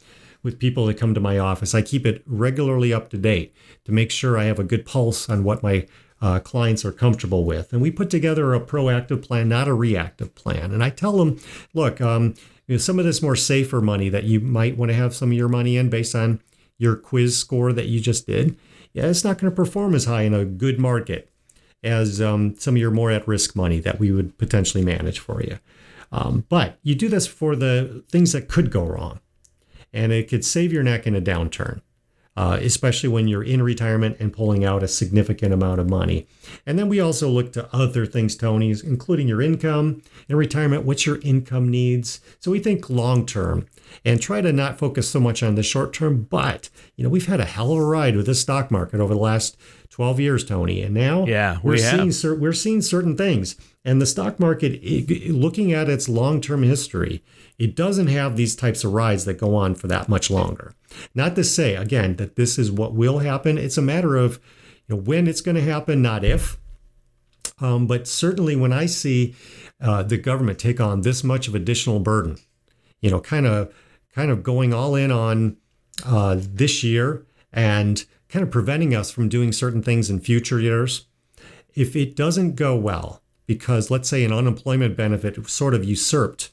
with 0.44 0.60
people 0.60 0.86
that 0.86 0.98
come 0.98 1.14
to 1.14 1.20
my 1.20 1.38
office. 1.38 1.74
I 1.74 1.82
keep 1.82 2.06
it 2.06 2.22
regularly 2.26 2.92
up 2.92 3.10
to 3.10 3.16
date 3.16 3.52
to 3.86 3.92
make 3.92 4.12
sure 4.12 4.38
I 4.38 4.44
have 4.44 4.60
a 4.60 4.64
good 4.64 4.86
pulse 4.86 5.28
on 5.28 5.42
what 5.42 5.62
my 5.62 5.88
uh, 6.20 6.38
clients 6.38 6.84
are 6.84 6.92
comfortable 6.92 7.44
with. 7.44 7.72
And 7.72 7.82
we 7.82 7.90
put 7.90 8.10
together 8.10 8.54
a 8.54 8.60
proactive 8.60 9.26
plan, 9.26 9.48
not 9.48 9.66
a 9.66 9.74
reactive 9.74 10.34
plan. 10.34 10.70
And 10.72 10.84
I 10.84 10.90
tell 10.90 11.12
them, 11.12 11.40
look, 11.72 12.00
um, 12.00 12.34
you 12.66 12.74
know, 12.74 12.78
some 12.78 12.98
of 12.98 13.04
this 13.04 13.22
more 13.22 13.36
safer 13.36 13.80
money 13.80 14.08
that 14.08 14.24
you 14.24 14.40
might 14.40 14.76
want 14.76 14.90
to 14.90 14.96
have 14.96 15.14
some 15.14 15.30
of 15.30 15.36
your 15.36 15.48
money 15.48 15.76
in 15.76 15.90
based 15.90 16.14
on 16.14 16.40
your 16.78 16.96
quiz 16.96 17.38
score 17.38 17.72
that 17.72 17.86
you 17.86 18.00
just 18.00 18.26
did, 18.26 18.56
yeah, 18.92 19.06
it's 19.06 19.24
not 19.24 19.38
going 19.38 19.50
to 19.50 19.54
perform 19.54 19.94
as 19.94 20.04
high 20.04 20.22
in 20.22 20.34
a 20.34 20.44
good 20.44 20.78
market 20.78 21.30
as 21.82 22.20
um, 22.20 22.54
some 22.56 22.74
of 22.74 22.80
your 22.80 22.90
more 22.90 23.10
at 23.10 23.28
risk 23.28 23.54
money 23.54 23.78
that 23.80 23.98
we 23.98 24.10
would 24.10 24.38
potentially 24.38 24.84
manage 24.84 25.18
for 25.18 25.42
you. 25.42 25.58
Um, 26.10 26.44
but 26.48 26.78
you 26.82 26.94
do 26.94 27.08
this 27.08 27.26
for 27.26 27.56
the 27.56 28.04
things 28.08 28.32
that 28.32 28.48
could 28.48 28.70
go 28.70 28.84
wrong 28.84 29.20
and 29.92 30.12
it 30.12 30.28
could 30.28 30.44
save 30.44 30.72
your 30.72 30.82
neck 30.82 31.06
in 31.06 31.14
a 31.14 31.20
downturn. 31.20 31.82
Uh, 32.36 32.58
especially 32.62 33.08
when 33.08 33.28
you're 33.28 33.44
in 33.44 33.62
retirement 33.62 34.16
and 34.18 34.32
pulling 34.32 34.64
out 34.64 34.82
a 34.82 34.88
significant 34.88 35.54
amount 35.54 35.78
of 35.78 35.88
money. 35.88 36.26
And 36.66 36.76
then 36.76 36.88
we 36.88 36.98
also 36.98 37.28
look 37.28 37.52
to 37.52 37.72
other 37.72 38.06
things, 38.06 38.34
Tony's, 38.34 38.82
including 38.82 39.28
your 39.28 39.40
income 39.40 40.02
in 40.28 40.34
retirement, 40.34 40.82
what's 40.82 41.06
your 41.06 41.20
income 41.20 41.68
needs. 41.70 42.18
So 42.40 42.50
we 42.50 42.58
think 42.58 42.90
long 42.90 43.24
term 43.24 43.66
and 44.04 44.20
try 44.20 44.40
to 44.40 44.52
not 44.52 44.78
focus 44.78 45.08
so 45.08 45.20
much 45.20 45.42
on 45.42 45.54
the 45.54 45.62
short 45.62 45.92
term. 45.92 46.26
But, 46.28 46.70
you 46.96 47.04
know, 47.04 47.10
we've 47.10 47.26
had 47.26 47.40
a 47.40 47.44
hell 47.44 47.72
of 47.72 47.78
a 47.78 47.84
ride 47.84 48.16
with 48.16 48.26
the 48.26 48.34
stock 48.34 48.70
market 48.70 49.00
over 49.00 49.14
the 49.14 49.20
last 49.20 49.56
12 49.90 50.20
years, 50.20 50.44
Tony. 50.44 50.82
And 50.82 50.94
now 50.94 51.26
yeah, 51.26 51.58
we're, 51.62 51.72
we 51.72 51.78
seeing, 51.78 52.12
cer- 52.12 52.34
we're 52.34 52.52
seeing 52.52 52.82
certain 52.82 53.16
things. 53.16 53.56
And 53.84 54.00
the 54.00 54.06
stock 54.06 54.40
market, 54.40 54.82
looking 55.28 55.72
at 55.72 55.88
its 55.88 56.08
long 56.08 56.40
term 56.40 56.62
history, 56.62 57.22
it 57.58 57.76
doesn't 57.76 58.08
have 58.08 58.36
these 58.36 58.56
types 58.56 58.82
of 58.84 58.92
rides 58.92 59.24
that 59.26 59.38
go 59.38 59.54
on 59.54 59.74
for 59.74 59.86
that 59.88 60.08
much 60.08 60.30
longer. 60.30 60.74
Not 61.14 61.36
to 61.36 61.44
say, 61.44 61.76
again, 61.76 62.16
that 62.16 62.36
this 62.36 62.58
is 62.58 62.72
what 62.72 62.94
will 62.94 63.18
happen. 63.18 63.58
It's 63.58 63.78
a 63.78 63.82
matter 63.82 64.16
of 64.16 64.40
you 64.88 64.96
know, 64.96 65.02
when 65.02 65.26
it's 65.26 65.40
going 65.40 65.56
to 65.56 65.62
happen, 65.62 66.02
not 66.02 66.24
if. 66.24 66.58
Um, 67.60 67.86
but 67.86 68.08
certainly 68.08 68.56
when 68.56 68.72
I 68.72 68.86
see 68.86 69.34
uh, 69.80 70.02
the 70.02 70.16
government 70.16 70.58
take 70.58 70.80
on 70.80 71.02
this 71.02 71.22
much 71.22 71.46
of 71.46 71.54
additional 71.54 72.00
burden, 72.00 72.38
you 73.00 73.10
know, 73.10 73.20
kind 73.20 73.46
of 73.46 73.72
kind 74.14 74.30
of 74.30 74.42
going 74.42 74.72
all 74.72 74.94
in 74.94 75.10
on 75.10 75.56
uh, 76.04 76.36
this 76.38 76.84
year 76.84 77.26
and 77.52 78.04
kind 78.28 78.42
of 78.42 78.50
preventing 78.50 78.94
us 78.94 79.10
from 79.10 79.28
doing 79.28 79.52
certain 79.52 79.82
things 79.82 80.10
in 80.10 80.20
future 80.20 80.60
years. 80.60 81.06
If 81.74 81.96
it 81.96 82.14
doesn't 82.14 82.54
go 82.54 82.76
well, 82.76 83.22
because 83.46 83.90
let's 83.90 84.08
say 84.08 84.24
an 84.24 84.32
unemployment 84.32 84.96
benefit 84.96 85.48
sort 85.48 85.74
of 85.74 85.84
usurped 85.84 86.52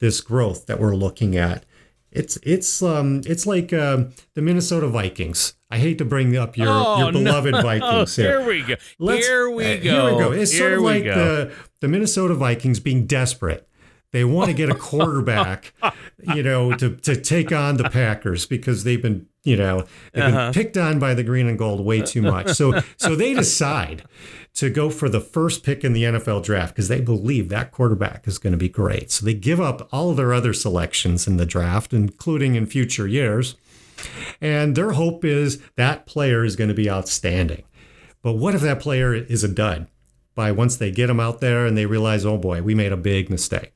this 0.00 0.20
growth 0.20 0.66
that 0.66 0.80
we're 0.80 0.94
looking 0.94 1.36
at. 1.36 1.64
It's 2.10 2.38
it's 2.44 2.82
um 2.82 3.22
it's 3.26 3.46
like 3.46 3.72
uh, 3.72 4.04
the 4.34 4.42
Minnesota 4.42 4.86
Vikings. 4.86 5.54
I 5.70 5.78
hate 5.78 5.98
to 5.98 6.04
bring 6.04 6.36
up 6.36 6.56
your 6.56 6.68
oh, 6.70 6.98
your 6.98 7.12
beloved 7.12 7.52
no. 7.52 7.62
Vikings 7.62 8.14
here. 8.14 8.38
Here 8.38 8.48
we 8.48 8.62
go. 8.62 8.74
Let's, 9.00 9.26
here 9.26 9.50
we 9.50 9.64
uh, 9.64 9.76
go. 9.76 9.80
Here 9.82 10.04
we 10.04 10.22
go. 10.22 10.32
It's 10.32 10.52
here 10.52 10.60
sort 10.60 10.72
of 10.74 10.82
like 10.82 11.04
go. 11.04 11.14
the 11.14 11.54
the 11.80 11.88
Minnesota 11.88 12.34
Vikings 12.34 12.78
being 12.78 13.06
desperate. 13.06 13.68
They 14.14 14.22
want 14.22 14.48
to 14.48 14.54
get 14.54 14.70
a 14.70 14.76
quarterback, 14.76 15.74
you 16.22 16.44
know, 16.44 16.72
to 16.76 16.94
to 16.98 17.20
take 17.20 17.50
on 17.50 17.78
the 17.78 17.90
Packers 17.90 18.46
because 18.46 18.84
they've 18.84 19.02
been 19.02 19.26
you 19.42 19.56
know 19.56 19.86
they've 20.12 20.22
uh-huh. 20.22 20.52
been 20.52 20.54
picked 20.54 20.76
on 20.76 21.00
by 21.00 21.14
the 21.14 21.24
green 21.24 21.48
and 21.48 21.58
gold 21.58 21.84
way 21.84 22.00
too 22.00 22.22
much. 22.22 22.50
So 22.50 22.80
so 22.96 23.16
they 23.16 23.34
decide 23.34 24.04
to 24.54 24.70
go 24.70 24.88
for 24.88 25.08
the 25.08 25.20
first 25.20 25.64
pick 25.64 25.82
in 25.82 25.94
the 25.94 26.04
NFL 26.04 26.44
draft 26.44 26.76
because 26.76 26.86
they 26.86 27.00
believe 27.00 27.48
that 27.48 27.72
quarterback 27.72 28.28
is 28.28 28.38
going 28.38 28.52
to 28.52 28.56
be 28.56 28.68
great. 28.68 29.10
So 29.10 29.26
they 29.26 29.34
give 29.34 29.60
up 29.60 29.88
all 29.92 30.10
of 30.10 30.16
their 30.16 30.32
other 30.32 30.52
selections 30.52 31.26
in 31.26 31.36
the 31.36 31.44
draft, 31.44 31.92
including 31.92 32.54
in 32.54 32.66
future 32.66 33.08
years. 33.08 33.56
And 34.40 34.76
their 34.76 34.92
hope 34.92 35.24
is 35.24 35.60
that 35.74 36.06
player 36.06 36.44
is 36.44 36.54
going 36.54 36.68
to 36.68 36.74
be 36.74 36.88
outstanding. 36.88 37.64
But 38.22 38.34
what 38.34 38.54
if 38.54 38.60
that 38.60 38.78
player 38.78 39.12
is 39.12 39.42
a 39.42 39.48
dud 39.48 39.88
by 40.36 40.52
once 40.52 40.76
they 40.76 40.92
get 40.92 41.10
him 41.10 41.18
out 41.18 41.40
there 41.40 41.66
and 41.66 41.76
they 41.76 41.86
realize, 41.86 42.24
oh 42.24 42.38
boy, 42.38 42.62
we 42.62 42.76
made 42.76 42.92
a 42.92 42.96
big 42.96 43.28
mistake? 43.28 43.72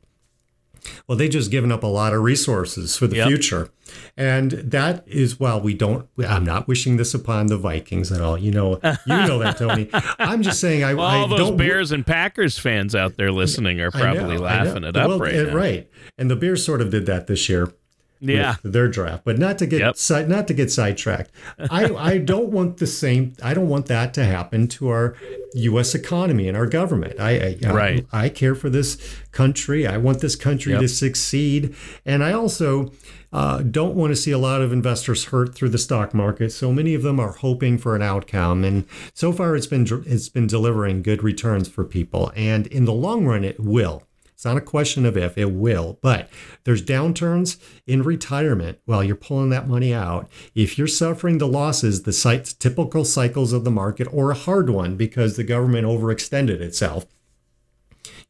Well, 1.06 1.16
they 1.18 1.28
just 1.28 1.50
given 1.50 1.70
up 1.72 1.82
a 1.82 1.86
lot 1.88 2.12
of 2.14 2.22
resources 2.22 2.96
for 2.96 3.06
the 3.06 3.16
Yep. 3.16 3.28
future. 3.28 3.70
And 4.16 4.50
that 4.52 5.02
is, 5.06 5.40
well, 5.40 5.60
we 5.60 5.72
don't, 5.74 6.06
I'm 6.26 6.44
not 6.44 6.68
wishing 6.68 6.96
this 6.98 7.14
upon 7.14 7.46
the 7.46 7.56
Vikings 7.56 8.12
at 8.12 8.20
all. 8.20 8.36
You 8.38 8.50
know, 8.50 8.80
you 8.84 9.16
know 9.16 9.38
that, 9.38 9.56
Tony. 9.58 9.88
I'm 10.18 10.42
just 10.42 10.60
saying, 10.60 10.84
I, 10.84 10.94
Well, 10.94 11.06
I 11.06 11.16
all 11.18 11.28
those. 11.28 11.50
Bears 11.52 11.90
and 11.92 12.06
Packers 12.06 12.58
fans 12.58 12.94
out 12.94 13.16
there 13.16 13.32
listening 13.32 13.80
are 13.80 13.90
I 13.94 13.98
know, 13.98 14.04
probably 14.18 14.38
laughing 14.38 14.84
it 14.84 14.96
up 14.96 15.08
Well, 15.08 15.18
right 15.18 15.34
eh, 15.34 15.42
now. 15.44 15.54
Right. 15.54 15.90
And 16.18 16.30
the 16.30 16.36
Bears 16.36 16.64
sort 16.64 16.80
of 16.82 16.90
did 16.90 17.06
that 17.06 17.26
this 17.28 17.48
year. 17.48 17.72
Yeah. 18.20 18.56
their 18.62 18.88
draft. 18.88 19.24
But 19.24 19.38
not 19.38 19.58
to 19.58 19.66
get 19.66 19.80
Yep. 19.80 20.28
not 20.28 20.48
to 20.48 20.54
get 20.54 20.70
sidetracked. 20.70 21.30
I 21.70 21.92
I 21.94 22.18
don't 22.18 22.48
want 22.50 22.78
the 22.78 22.86
same. 22.86 23.34
I 23.42 23.54
don't 23.54 23.68
want 23.68 23.86
that 23.86 24.14
to 24.14 24.24
happen 24.24 24.68
to 24.68 24.88
our 24.88 25.14
U.S. 25.54 25.94
economy 25.94 26.48
and 26.48 26.56
our 26.56 26.66
government. 26.66 27.18
I, 27.20 27.56
I 27.64 27.72
Right. 27.72 28.06
I, 28.12 28.24
I 28.24 28.28
care 28.28 28.54
for 28.54 28.68
this 28.70 28.98
country. 29.32 29.86
I 29.86 29.96
want 29.96 30.20
this 30.20 30.36
country 30.36 30.72
Yep. 30.72 30.80
to 30.82 30.88
succeed, 30.88 31.74
and 32.04 32.22
I 32.24 32.32
also. 32.32 32.92
Uh, 33.30 33.58
don't 33.60 33.94
want 33.94 34.10
to 34.10 34.16
see 34.16 34.30
a 34.30 34.38
lot 34.38 34.62
of 34.62 34.72
investors 34.72 35.24
hurt 35.26 35.54
through 35.54 35.68
the 35.68 35.76
stock 35.76 36.14
market. 36.14 36.50
So 36.50 36.72
many 36.72 36.94
of 36.94 37.02
them 37.02 37.20
are 37.20 37.32
hoping 37.32 37.76
for 37.76 37.94
an 37.94 38.00
outcome, 38.00 38.64
and 38.64 38.86
so 39.12 39.32
far 39.32 39.54
it's 39.54 39.66
been 39.66 39.86
it's 40.06 40.30
been 40.30 40.46
delivering 40.46 41.02
good 41.02 41.22
returns 41.22 41.68
for 41.68 41.84
people. 41.84 42.32
And 42.34 42.66
in 42.68 42.86
the 42.86 42.94
long 42.94 43.26
run, 43.26 43.44
it 43.44 43.60
will. 43.60 44.02
It's 44.38 44.44
not 44.44 44.56
a 44.56 44.60
question 44.60 45.04
of 45.04 45.16
if, 45.16 45.36
it 45.36 45.50
will. 45.50 45.98
But 46.00 46.30
there's 46.62 46.80
downturns 46.80 47.58
in 47.88 48.04
retirement 48.04 48.78
while 48.84 49.02
you're 49.02 49.16
pulling 49.16 49.50
that 49.50 49.66
money 49.66 49.92
out. 49.92 50.28
If 50.54 50.78
you're 50.78 50.86
suffering 50.86 51.38
the 51.38 51.48
losses, 51.48 52.04
the 52.04 52.12
site, 52.12 52.54
typical 52.60 53.04
cycles 53.04 53.52
of 53.52 53.64
the 53.64 53.72
market, 53.72 54.06
or 54.12 54.30
a 54.30 54.36
hard 54.36 54.70
one 54.70 54.94
because 54.94 55.34
the 55.34 55.42
government 55.42 55.88
overextended 55.88 56.60
itself, 56.60 57.04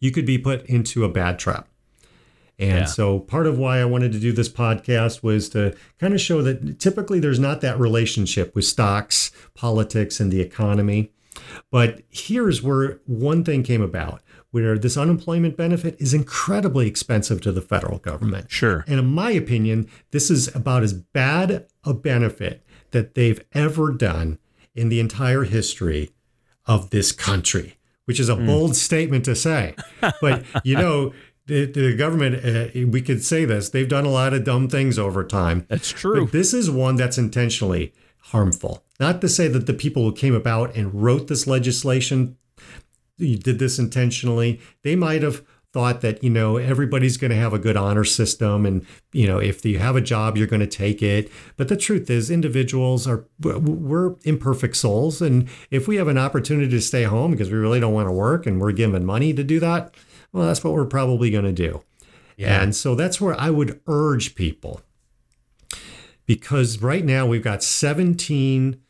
you 0.00 0.10
could 0.10 0.24
be 0.24 0.38
put 0.38 0.64
into 0.64 1.04
a 1.04 1.10
bad 1.10 1.38
trap. 1.38 1.68
And 2.58 2.70
Yeah. 2.70 2.84
so 2.86 3.18
part 3.18 3.46
of 3.46 3.58
why 3.58 3.78
I 3.78 3.84
wanted 3.84 4.12
to 4.12 4.18
do 4.18 4.32
this 4.32 4.48
podcast 4.48 5.22
was 5.22 5.50
to 5.50 5.76
kind 6.00 6.14
of 6.14 6.22
show 6.22 6.40
that 6.40 6.78
typically 6.78 7.20
there's 7.20 7.38
not 7.38 7.60
that 7.60 7.78
relationship 7.78 8.54
with 8.54 8.64
stocks, 8.64 9.30
politics, 9.54 10.20
and 10.20 10.32
the 10.32 10.40
economy. 10.40 11.10
But 11.70 12.00
here's 12.08 12.62
where 12.62 13.00
one 13.04 13.44
thing 13.44 13.62
came 13.62 13.82
about 13.82 14.22
where 14.50 14.78
this 14.78 14.96
unemployment 14.96 15.56
benefit 15.56 15.96
is 15.98 16.14
incredibly 16.14 16.86
expensive 16.86 17.40
to 17.42 17.52
the 17.52 17.60
federal 17.60 17.98
government. 17.98 18.50
Sure. 18.50 18.84
And 18.86 18.98
in 18.98 19.06
my 19.06 19.30
opinion, 19.30 19.88
this 20.10 20.30
is 20.30 20.54
about 20.54 20.82
as 20.82 20.94
bad 20.94 21.66
a 21.84 21.92
benefit 21.92 22.64
that 22.92 23.14
they've 23.14 23.44
ever 23.52 23.92
done 23.92 24.38
in 24.74 24.88
the 24.88 25.00
entire 25.00 25.44
history 25.44 26.10
of 26.66 26.90
this 26.90 27.12
country, 27.12 27.76
which 28.06 28.18
is 28.18 28.28
a 28.28 28.36
bold 28.36 28.76
statement 28.76 29.24
to 29.26 29.34
say. 29.34 29.74
But, 30.20 30.44
you 30.64 30.76
know, 30.76 31.12
the, 31.46 31.66
the 31.66 31.96
government, 31.96 32.44
uh, 32.44 32.88
we 32.88 33.02
could 33.02 33.22
say 33.24 33.44
this, 33.44 33.68
they've 33.68 33.88
done 33.88 34.06
a 34.06 34.10
lot 34.10 34.32
of 34.32 34.44
dumb 34.44 34.68
things 34.68 34.98
over 34.98 35.24
time. 35.24 35.66
That's 35.68 35.90
true. 35.90 36.24
But 36.24 36.32
this 36.32 36.54
is 36.54 36.70
one 36.70 36.96
that's 36.96 37.18
intentionally 37.18 37.92
harmful. 38.18 38.84
Not 38.98 39.20
to 39.20 39.28
say 39.28 39.48
that 39.48 39.66
the 39.66 39.74
people 39.74 40.04
who 40.04 40.12
came 40.12 40.34
about 40.34 40.74
and 40.74 41.02
wrote 41.02 41.28
this 41.28 41.46
legislation 41.46 42.36
did 43.18 43.58
this 43.58 43.78
intentionally. 43.78 44.60
They 44.82 44.96
might 44.96 45.22
have 45.22 45.44
thought 45.72 46.00
that 46.00 46.24
you 46.24 46.30
know 46.30 46.56
everybody's 46.56 47.18
going 47.18 47.30
to 47.30 47.36
have 47.36 47.52
a 47.52 47.58
good 47.58 47.76
honor 47.76 48.02
system 48.04 48.64
and 48.64 48.86
you 49.12 49.26
know 49.26 49.38
if 49.38 49.62
you 49.66 49.78
have 49.78 49.96
a 49.96 50.00
job 50.00 50.34
you're 50.34 50.46
going 50.46 50.60
to 50.60 50.66
take 50.66 51.02
it 51.02 51.30
but 51.58 51.68
the 51.68 51.76
truth 51.76 52.08
is 52.08 52.30
individuals 52.30 53.06
are 53.06 53.26
we're 53.38 54.14
imperfect 54.24 54.74
souls 54.74 55.20
and 55.20 55.46
if 55.70 55.86
we 55.86 55.96
have 55.96 56.08
an 56.08 56.16
opportunity 56.16 56.70
to 56.70 56.80
stay 56.80 57.02
home 57.02 57.32
because 57.32 57.50
we 57.50 57.58
really 57.58 57.78
don't 57.78 57.92
want 57.92 58.08
to 58.08 58.12
work 58.12 58.46
and 58.46 58.62
we're 58.62 58.72
given 58.72 59.04
money 59.04 59.34
to 59.34 59.44
do 59.44 59.60
that 59.60 59.94
well 60.32 60.46
that's 60.46 60.64
what 60.64 60.72
we're 60.72 60.86
probably 60.86 61.28
going 61.30 61.44
to 61.44 61.52
do 61.52 61.82
Yeah. 62.38 62.62
and 62.62 62.74
so 62.74 62.94
that's 62.94 63.20
where 63.20 63.38
i 63.38 63.50
would 63.50 63.78
urge 63.86 64.34
people 64.34 64.80
because 66.24 66.80
right 66.80 67.04
now 67.04 67.26
we've 67.26 67.44
got 67.44 67.62
17 67.62 68.80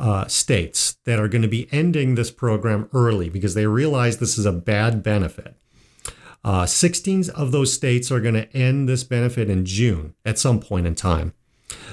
uh, 0.00 0.26
states 0.26 0.96
that 1.04 1.18
are 1.20 1.28
going 1.28 1.42
to 1.42 1.48
be 1.48 1.68
ending 1.70 2.14
this 2.16 2.30
program 2.30 2.88
early 2.92 3.28
because 3.28 3.54
they 3.54 3.66
realize 3.66 4.16
this 4.18 4.38
is 4.38 4.46
a 4.46 4.52
bad 4.52 5.02
benefit. 5.02 5.54
Uh, 6.42 6.64
16 6.66 7.30
of 7.36 7.52
those 7.52 7.72
states 7.72 8.10
are 8.10 8.20
going 8.20 8.34
to 8.34 8.50
end 8.56 8.88
this 8.88 9.04
benefit 9.04 9.50
in 9.50 9.64
June 9.66 10.14
at 10.24 10.38
some 10.38 10.58
point 10.58 10.86
in 10.86 10.94
time. 10.94 11.34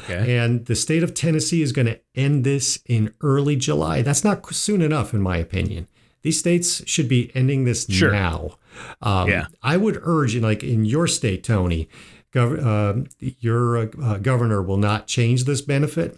Okay. 0.06 0.38
And 0.38 0.65
the 0.65 0.76
state 0.76 1.04
of 1.04 1.13
Tennessee 1.13 1.62
is 1.62 1.74
going 1.74 1.86
to 1.88 2.00
end 2.15 2.43
this 2.46 2.80
in 2.86 3.13
early 3.22 3.58
July. 3.58 4.02
That's 4.02 4.24
not 4.24 4.46
soon 4.56 4.82
enough, 4.82 5.13
in 5.13 5.22
my 5.22 5.38
opinion. 5.38 5.88
These 6.22 6.39
states 6.39 6.82
should 6.89 7.10
be 7.10 7.30
ending 7.36 7.65
this 7.65 7.86
Sure. 7.89 8.12
now. 8.12 8.58
Um, 9.02 9.30
Yeah. 9.30 9.48
I 9.62 9.76
would 9.78 10.00
urge, 10.02 10.34
in 10.36 10.43
like 10.43 10.63
in 10.63 10.86
your 10.86 11.08
state, 11.08 11.43
Tony, 11.43 11.89
gov- 12.34 12.63
uh, 12.65 13.06
your 13.41 13.78
uh, 13.78 13.88
uh, 14.02 14.17
governor 14.17 14.62
will 14.62 14.78
not 14.78 15.08
change 15.08 15.43
this 15.43 15.62
benefit. 15.62 16.17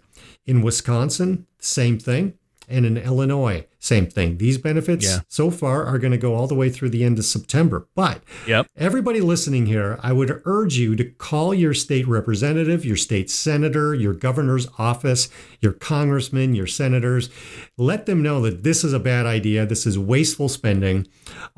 In 0.49 0.63
Wisconsin, 0.63 1.45
same 1.59 1.99
thing. 1.99 2.33
And 2.67 2.83
in 2.83 2.97
Illinois, 2.97 3.65
same 3.79 4.07
thing. 4.07 4.37
These 4.37 4.57
benefits 4.57 5.05
Yeah. 5.05 5.19
so 5.27 5.51
far 5.51 5.85
are 5.85 5.99
going 5.99 6.11
to 6.11 6.17
go 6.17 6.33
all 6.33 6.47
the 6.47 6.55
way 6.55 6.69
through 6.71 6.89
the 6.89 7.03
end 7.03 7.19
of 7.19 7.25
September. 7.25 7.87
But 7.95 8.23
Yep. 8.47 8.65
Everybody 8.75 9.21
listening 9.21 9.67
here, 9.67 9.99
I 10.01 10.11
would 10.11 10.41
urge 10.45 10.75
you 10.77 10.95
to 10.95 11.03
call 11.03 11.53
your 11.53 11.75
state 11.75 12.07
representative, 12.07 12.83
your 12.83 12.95
state 12.95 13.29
senator, 13.29 13.93
your 13.93 14.13
governor's 14.13 14.67
office, 14.79 15.29
your 15.61 15.71
congressman, 15.73 16.55
your 16.55 16.67
senators. 16.67 17.29
Let 17.77 18.07
them 18.07 18.23
know 18.23 18.41
that 18.41 18.63
this 18.63 18.83
is 18.83 18.93
a 18.93 18.99
bad 18.99 19.27
idea. 19.27 19.67
This 19.67 19.85
is 19.85 19.99
wasteful 19.99 20.49
spending, 20.49 21.07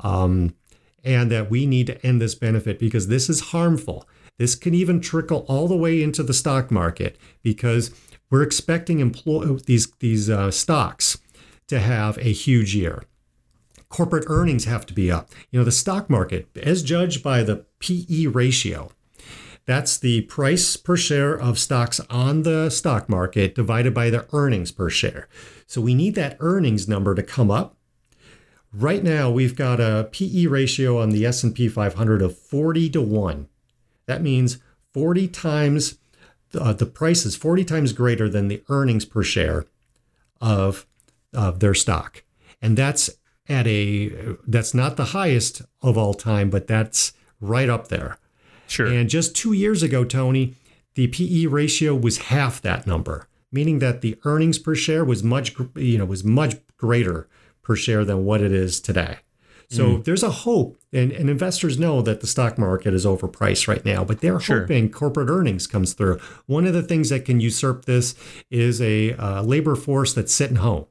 um, 0.00 0.54
and 1.02 1.30
that 1.32 1.50
we 1.50 1.64
need 1.66 1.86
to 1.88 2.06
end 2.06 2.20
this 2.20 2.34
benefit 2.34 2.78
because 2.78 3.08
this 3.08 3.30
is 3.30 3.40
harmful. 3.56 4.06
This 4.38 4.54
can 4.54 4.74
even 4.74 5.00
trickle 5.00 5.44
all 5.48 5.66
the 5.66 5.76
way 5.76 6.02
into 6.02 6.22
the 6.22 6.34
stock 6.34 6.70
market 6.70 7.16
because 7.42 7.90
we're 8.32 8.42
expecting 8.42 8.98
these 9.66 9.92
these 10.00 10.28
uh, 10.28 10.50
stocks 10.50 11.18
to 11.68 11.78
have 11.78 12.18
a 12.18 12.32
huge 12.32 12.74
year 12.74 13.04
corporate 13.92 14.24
earnings 14.26 14.64
have 14.64 14.86
to 14.86 14.94
be 14.94 15.12
up. 15.12 15.30
You 15.50 15.60
know, 15.60 15.64
the 15.64 15.70
stock 15.70 16.10
market, 16.10 16.48
as 16.56 16.82
judged 16.82 17.22
by 17.22 17.42
the 17.42 17.66
PE 17.78 18.26
ratio, 18.26 18.90
that's 19.66 19.98
the 19.98 20.22
price 20.22 20.76
per 20.76 20.96
share 20.96 21.38
of 21.38 21.58
stocks 21.58 22.00
on 22.10 22.42
the 22.42 22.70
stock 22.70 23.08
market 23.08 23.54
divided 23.54 23.94
by 23.94 24.10
the 24.10 24.26
earnings 24.32 24.72
per 24.72 24.90
share. 24.90 25.28
So 25.66 25.80
we 25.80 25.94
need 25.94 26.14
that 26.16 26.38
earnings 26.40 26.88
number 26.88 27.14
to 27.14 27.22
come 27.22 27.50
up. 27.50 27.76
Right 28.72 29.04
now, 29.04 29.30
we've 29.30 29.54
got 29.54 29.78
a 29.78 30.08
PE 30.10 30.46
ratio 30.46 30.98
on 30.98 31.10
the 31.10 31.26
S&P 31.26 31.68
500 31.68 32.22
of 32.22 32.36
40 32.36 32.88
to 32.90 33.02
1. 33.02 33.48
That 34.06 34.22
means 34.22 34.58
40 34.94 35.28
times 35.28 35.98
uh, 36.54 36.72
the 36.72 36.86
price 36.86 37.24
is 37.24 37.36
40 37.36 37.64
times 37.64 37.92
greater 37.92 38.28
than 38.28 38.48
the 38.48 38.62
earnings 38.68 39.04
per 39.04 39.22
share 39.22 39.66
of, 40.40 40.86
of 41.32 41.60
their 41.60 41.74
stock. 41.74 42.22
And 42.60 42.76
that's 42.76 43.10
at 43.48 43.66
a 43.66 44.36
that's 44.46 44.72
not 44.72 44.96
the 44.96 45.06
highest 45.06 45.62
of 45.82 45.98
all 45.98 46.14
time, 46.14 46.48
but 46.48 46.66
that's 46.66 47.12
right 47.40 47.68
up 47.68 47.88
there. 47.88 48.18
Sure. 48.66 48.86
And 48.86 49.10
just 49.10 49.34
two 49.34 49.52
years 49.52 49.82
ago, 49.82 50.04
Tony, 50.04 50.54
the 50.94 51.08
PE 51.08 51.46
ratio 51.46 51.94
was 51.94 52.18
half 52.18 52.62
that 52.62 52.86
number, 52.86 53.28
meaning 53.50 53.80
that 53.80 54.00
the 54.00 54.18
earnings 54.24 54.58
per 54.58 54.74
share 54.74 55.04
was 55.04 55.22
much 55.22 55.54
you 55.74 55.98
know 55.98 56.04
was 56.04 56.24
much 56.24 56.56
greater 56.76 57.28
per 57.62 57.76
share 57.76 58.04
than 58.04 58.24
what 58.24 58.40
it 58.40 58.52
is 58.52 58.80
today. 58.80 59.18
So 59.76 59.96
there's 59.98 60.22
a 60.22 60.30
hope, 60.30 60.78
and, 60.92 61.10
and 61.12 61.30
investors 61.30 61.78
know 61.78 62.02
that 62.02 62.20
the 62.20 62.26
stock 62.26 62.58
market 62.58 62.92
is 62.94 63.06
overpriced 63.06 63.66
right 63.68 63.84
now, 63.84 64.04
but 64.04 64.20
they're 64.20 64.38
Sure. 64.40 64.60
hoping 64.60 64.90
corporate 64.90 65.30
earnings 65.30 65.66
comes 65.66 65.94
through. 65.94 66.18
One 66.46 66.66
of 66.66 66.74
the 66.74 66.82
things 66.82 67.08
that 67.08 67.24
can 67.24 67.40
usurp 67.40 67.84
this 67.86 68.14
is 68.50 68.80
a 68.80 69.12
uh, 69.14 69.42
labor 69.42 69.74
force 69.74 70.12
that's 70.14 70.32
sitting 70.32 70.56
home, 70.56 70.86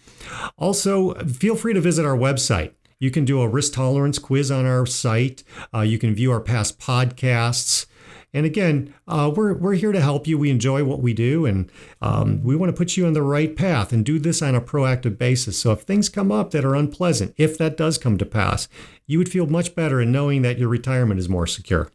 Also, 0.57 1.13
feel 1.25 1.55
free 1.55 1.75
to 1.75 1.81
visit 1.81 2.03
our 2.03 2.17
website. 2.17 2.71
You 2.97 3.11
can 3.11 3.25
do 3.25 3.41
a 3.41 3.47
risk 3.47 3.73
tolerance 3.73 4.17
quiz 4.17 4.49
on 4.49 4.65
our 4.65 4.87
site. 4.87 5.43
Uh, 5.71 5.81
you 5.81 5.99
can 5.99 6.15
view 6.15 6.31
our 6.31 6.41
past 6.41 6.79
podcasts. 6.79 7.85
And 8.33 8.45
again, 8.45 8.93
uh, 9.07 9.31
we're, 9.35 9.53
we're 9.53 9.73
here 9.73 9.91
to 9.91 10.01
help 10.01 10.27
you. 10.27 10.37
We 10.37 10.51
enjoy 10.51 10.83
what 10.83 11.01
we 11.01 11.13
do, 11.13 11.45
and 11.45 11.71
um, 12.01 12.43
we 12.43 12.55
want 12.55 12.69
to 12.71 12.77
put 12.77 12.95
you 12.95 13.07
on 13.07 13.13
the 13.13 13.23
right 13.23 13.55
path 13.55 13.91
and 13.91 14.05
do 14.05 14.19
this 14.19 14.41
on 14.41 14.53
a 14.53 14.61
proactive 14.61 15.17
basis. 15.17 15.57
So 15.57 15.71
if 15.71 15.81
things 15.81 16.09
come 16.09 16.31
up 16.31 16.51
that 16.51 16.63
are 16.63 16.75
unpleasant, 16.75 17.33
if 17.37 17.57
that 17.57 17.75
does 17.75 17.97
come 17.97 18.17
to 18.19 18.25
pass, 18.25 18.67
you 19.07 19.17
would 19.17 19.29
feel 19.29 19.47
much 19.47 19.73
better 19.73 19.99
in 19.99 20.11
knowing 20.11 20.43
that 20.43 20.59
your 20.59 20.69
retirement 20.69 21.19
is 21.19 21.27
more 21.27 21.47
secure. 21.47 21.89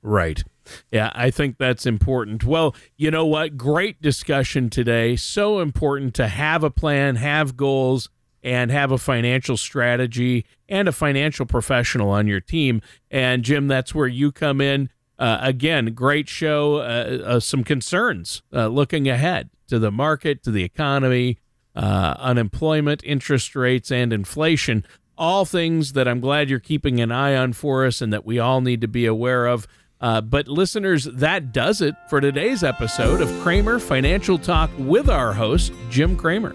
Right. 0.00 0.42
Yeah, 0.90 1.10
I 1.14 1.30
think 1.30 1.58
that's 1.58 1.86
important. 1.86 2.44
Well, 2.44 2.74
you 2.96 3.10
know 3.10 3.26
what? 3.26 3.56
Great 3.56 4.00
discussion 4.00 4.70
today. 4.70 5.16
So 5.16 5.60
important 5.60 6.14
to 6.14 6.28
have 6.28 6.62
a 6.64 6.70
plan, 6.70 7.16
have 7.16 7.56
goals, 7.56 8.08
and 8.42 8.70
have 8.70 8.92
a 8.92 8.98
financial 8.98 9.56
strategy 9.56 10.46
and 10.68 10.88
a 10.88 10.92
financial 10.92 11.44
professional 11.44 12.10
on 12.10 12.26
your 12.26 12.40
team. 12.40 12.80
And 13.10 13.42
Jim, 13.42 13.68
that's 13.68 13.94
where 13.94 14.06
you 14.06 14.30
come 14.30 14.60
in. 14.60 14.90
Uh, 15.18 15.38
again, 15.40 15.86
great 15.94 16.28
show. 16.28 16.76
Uh, 16.76 17.18
uh, 17.24 17.40
some 17.40 17.64
concerns 17.64 18.42
uh, 18.52 18.68
looking 18.68 19.08
ahead 19.08 19.50
to 19.68 19.78
the 19.78 19.90
market, 19.90 20.42
to 20.44 20.50
the 20.50 20.62
economy, 20.62 21.38
uh, 21.74 22.14
unemployment, 22.18 23.02
interest 23.04 23.56
rates, 23.56 23.90
and 23.90 24.12
inflation. 24.12 24.84
All 25.16 25.44
things 25.44 25.94
that 25.94 26.06
I'm 26.06 26.20
glad 26.20 26.48
you're 26.48 26.60
keeping 26.60 27.00
an 27.00 27.10
eye 27.10 27.34
on 27.34 27.52
for 27.52 27.84
us 27.84 28.00
and 28.00 28.12
that 28.12 28.24
we 28.24 28.38
all 28.38 28.60
need 28.60 28.80
to 28.82 28.88
be 28.88 29.06
aware 29.06 29.46
of. 29.46 29.66
Uh, 30.00 30.20
but 30.20 30.46
listeners, 30.46 31.04
that 31.04 31.52
does 31.52 31.80
it 31.80 31.96
for 32.08 32.20
today's 32.20 32.62
episode 32.62 33.20
of 33.20 33.28
Kramer 33.42 33.80
Financial 33.80 34.38
Talk 34.38 34.70
with 34.78 35.10
our 35.10 35.32
host, 35.32 35.72
Jim 35.90 36.16
Kramer. 36.16 36.54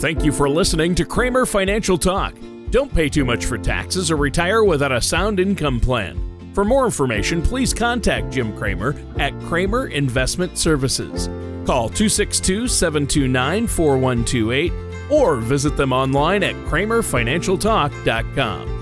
Thank 0.00 0.24
you 0.24 0.32
for 0.32 0.48
listening 0.48 0.96
to 0.96 1.04
Kramer 1.04 1.46
Financial 1.46 1.96
Talk. 1.96 2.34
Don't 2.70 2.92
pay 2.92 3.08
too 3.08 3.24
much 3.24 3.44
for 3.44 3.58
taxes 3.58 4.10
or 4.10 4.16
retire 4.16 4.64
without 4.64 4.92
a 4.92 5.00
sound 5.00 5.38
income 5.38 5.78
plan. 5.78 6.29
For 6.54 6.64
more 6.64 6.84
information, 6.84 7.42
please 7.42 7.74
contact 7.74 8.32
Jim 8.32 8.56
Kramer 8.56 8.94
at 9.18 9.36
Kramer 9.42 9.88
Investment 9.88 10.56
Services. 10.58 11.28
Call 11.66 11.88
262 11.88 12.68
729 12.68 13.66
4128 13.66 14.72
or 15.10 15.36
visit 15.36 15.76
them 15.76 15.92
online 15.92 16.42
at 16.42 16.54
kramerfinancialtalk.com. 16.66 18.79